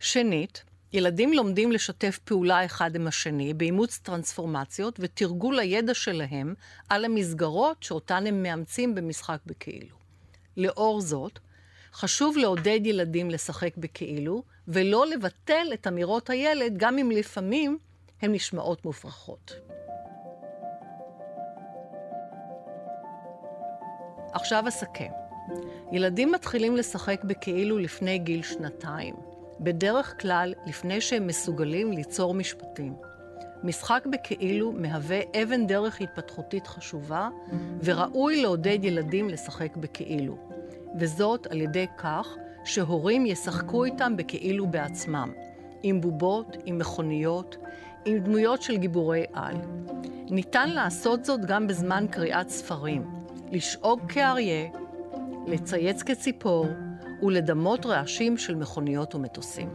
שנית, 0.00 0.64
ילדים 0.92 1.32
לומדים 1.32 1.72
לשתף 1.72 2.18
פעולה 2.24 2.64
אחד 2.64 2.94
עם 2.94 3.06
השני 3.06 3.54
באימוץ 3.54 3.98
טרנספורמציות 3.98 4.96
ותרגול 5.00 5.58
הידע 5.58 5.94
שלהם 5.94 6.54
על 6.88 7.04
המסגרות 7.04 7.82
שאותן 7.82 8.26
הם 8.26 8.42
מאמצים 8.42 8.94
במשחק 8.94 9.38
בכאילו. 9.46 9.96
לאור 10.56 11.00
זאת, 11.00 11.38
חשוב 11.92 12.36
לעודד 12.36 12.80
ילדים 12.84 13.30
לשחק 13.30 13.76
בכאילו, 13.76 14.42
ולא 14.68 15.06
לבטל 15.06 15.66
את 15.74 15.86
אמירות 15.86 16.30
הילד, 16.30 16.74
גם 16.76 16.98
אם 16.98 17.10
לפעמים 17.10 17.78
הן 18.22 18.32
נשמעות 18.32 18.84
מופרכות. 18.84 19.52
עכשיו 24.32 24.64
אסכם. 24.68 25.10
ילדים 25.92 26.32
מתחילים 26.32 26.76
לשחק 26.76 27.24
בכאילו 27.24 27.78
לפני 27.78 28.18
גיל 28.18 28.42
שנתיים. 28.42 29.14
בדרך 29.60 30.14
כלל 30.20 30.54
לפני 30.66 31.00
שהם 31.00 31.26
מסוגלים 31.26 31.92
ליצור 31.92 32.34
משפטים. 32.34 32.94
משחק 33.64 34.06
בכאילו 34.12 34.72
מהווה 34.72 35.20
אבן 35.42 35.66
דרך 35.66 36.00
התפתחותית 36.00 36.66
חשובה, 36.66 37.28
וראוי 37.84 38.42
לעודד 38.42 38.78
ילדים 38.84 39.28
לשחק 39.28 39.76
בכאילו. 39.76 40.36
וזאת 40.98 41.46
על 41.46 41.60
ידי 41.60 41.86
כך 41.98 42.36
שהורים 42.64 43.26
ישחקו 43.26 43.84
איתם 43.84 44.16
בכאילו 44.16 44.66
בעצמם, 44.66 45.32
עם 45.82 46.00
בובות, 46.00 46.56
עם 46.64 46.78
מכוניות, 46.78 47.56
עם 48.04 48.18
דמויות 48.18 48.62
של 48.62 48.76
גיבורי 48.76 49.24
על. 49.32 49.54
ניתן 50.30 50.68
לעשות 50.68 51.24
זאת 51.24 51.44
גם 51.44 51.66
בזמן 51.66 52.06
קריאת 52.10 52.48
ספרים, 52.48 53.17
לשאוג 53.52 54.00
כאריה, 54.08 54.68
לצייץ 55.46 56.02
כציפור, 56.02 56.66
ולדמות 57.22 57.86
רעשים 57.86 58.36
של 58.36 58.54
מכוניות 58.54 59.14
ומטוסים. 59.14 59.68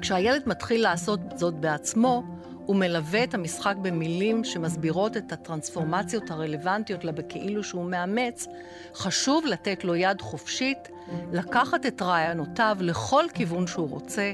כשהילד 0.00 0.42
מתחיל 0.46 0.82
לעשות 0.82 1.20
זאת 1.34 1.54
בעצמו, 1.54 2.22
הוא 2.66 2.76
מלווה 2.76 3.24
את 3.24 3.34
המשחק 3.34 3.74
במילים 3.82 4.44
שמסבירות 4.44 5.16
את 5.16 5.32
הטרנספורמציות 5.32 6.30
הרלוונטיות 6.30 7.04
לה 7.04 7.12
בכאילו 7.12 7.64
שהוא 7.64 7.84
מאמץ, 7.84 8.46
חשוב 8.94 9.46
לתת 9.46 9.84
לו 9.84 9.96
יד 9.96 10.20
חופשית, 10.20 10.88
לקחת 11.32 11.86
את 11.86 12.02
רעיונותיו 12.02 12.76
לכל 12.80 13.24
כיוון 13.34 13.66
שהוא 13.66 13.90
רוצה, 13.90 14.32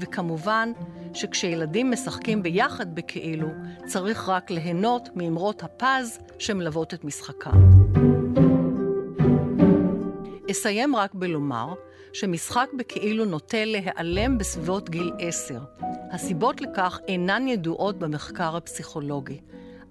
וכמובן 0.00 0.72
שכשילדים 1.14 1.90
משחקים 1.90 2.42
ביחד 2.42 2.94
בכאילו, 2.94 3.48
צריך 3.86 4.28
רק 4.28 4.50
ליהנות 4.50 5.08
מאמרות 5.14 5.62
הפז 5.62 6.18
שמלוות 6.38 6.94
את 6.94 7.04
משחקם. 7.04 7.70
אסיים 10.50 10.96
רק 10.96 11.14
בלומר 11.14 11.74
שמשחק 12.12 12.68
בכאילו 12.78 13.24
נוטה 13.24 13.64
להיעלם 13.64 14.38
בסביבות 14.38 14.90
גיל 14.90 15.12
עשר. 15.18 15.60
הסיבות 16.12 16.60
לכך 16.60 16.98
אינן 17.08 17.48
ידועות 17.48 17.98
במחקר 17.98 18.56
הפסיכולוגי, 18.56 19.40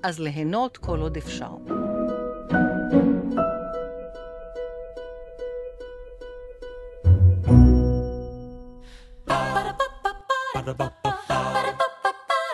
אז 0.04 0.20
ליהנות 0.20 0.78
כל 0.78 1.00
עוד 1.00 1.18
אפשר. 1.18 1.52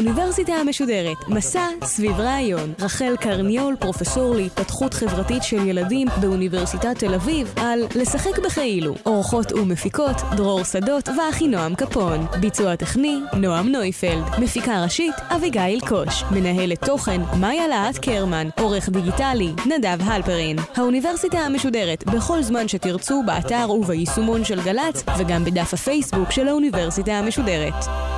האוניברסיטה 0.00 0.52
המשודרת, 0.52 1.28
מסע 1.28 1.66
סביב 1.84 2.20
רעיון. 2.20 2.72
רחל 2.80 3.16
קרניול, 3.20 3.76
פרופסור 3.80 4.34
להתפתחות 4.34 4.94
חברתית 4.94 5.42
של 5.42 5.68
ילדים 5.68 6.08
באוניברסיטת 6.20 6.98
תל 6.98 7.14
אביב, 7.14 7.54
על 7.56 7.86
לשחק 7.94 8.38
בכאילו. 8.38 8.94
אורחות 9.06 9.52
ומפיקות, 9.52 10.16
דרור 10.36 10.64
שדות 10.64 11.08
ואחינועם 11.08 11.74
קפון. 11.74 12.26
ביצוע 12.40 12.76
טכני, 12.76 13.18
נועם 13.36 13.68
נויפלד. 13.68 14.24
מפיקה 14.38 14.82
ראשית, 14.82 15.14
אביגיל 15.28 15.80
קוש. 15.88 16.24
מנהלת 16.30 16.84
תוכן, 16.84 17.20
מאיה 17.40 17.68
להט 17.68 17.98
קרמן. 17.98 18.48
עורך 18.60 18.88
דיגיטלי, 18.88 19.52
נדב 19.66 19.98
הלפרין. 20.00 20.56
האוניברסיטה 20.76 21.38
המשודרת, 21.38 22.04
בכל 22.04 22.42
זמן 22.42 22.68
שתרצו, 22.68 23.22
באתר 23.26 23.70
וביישומון 23.70 24.44
של 24.44 24.62
גל"צ, 24.62 25.04
וגם 25.18 25.44
בדף 25.44 25.74
הפייסבוק 25.74 26.30
של 26.30 26.48
האוניברסיטה 26.48 27.12
המשודרת. 27.12 28.09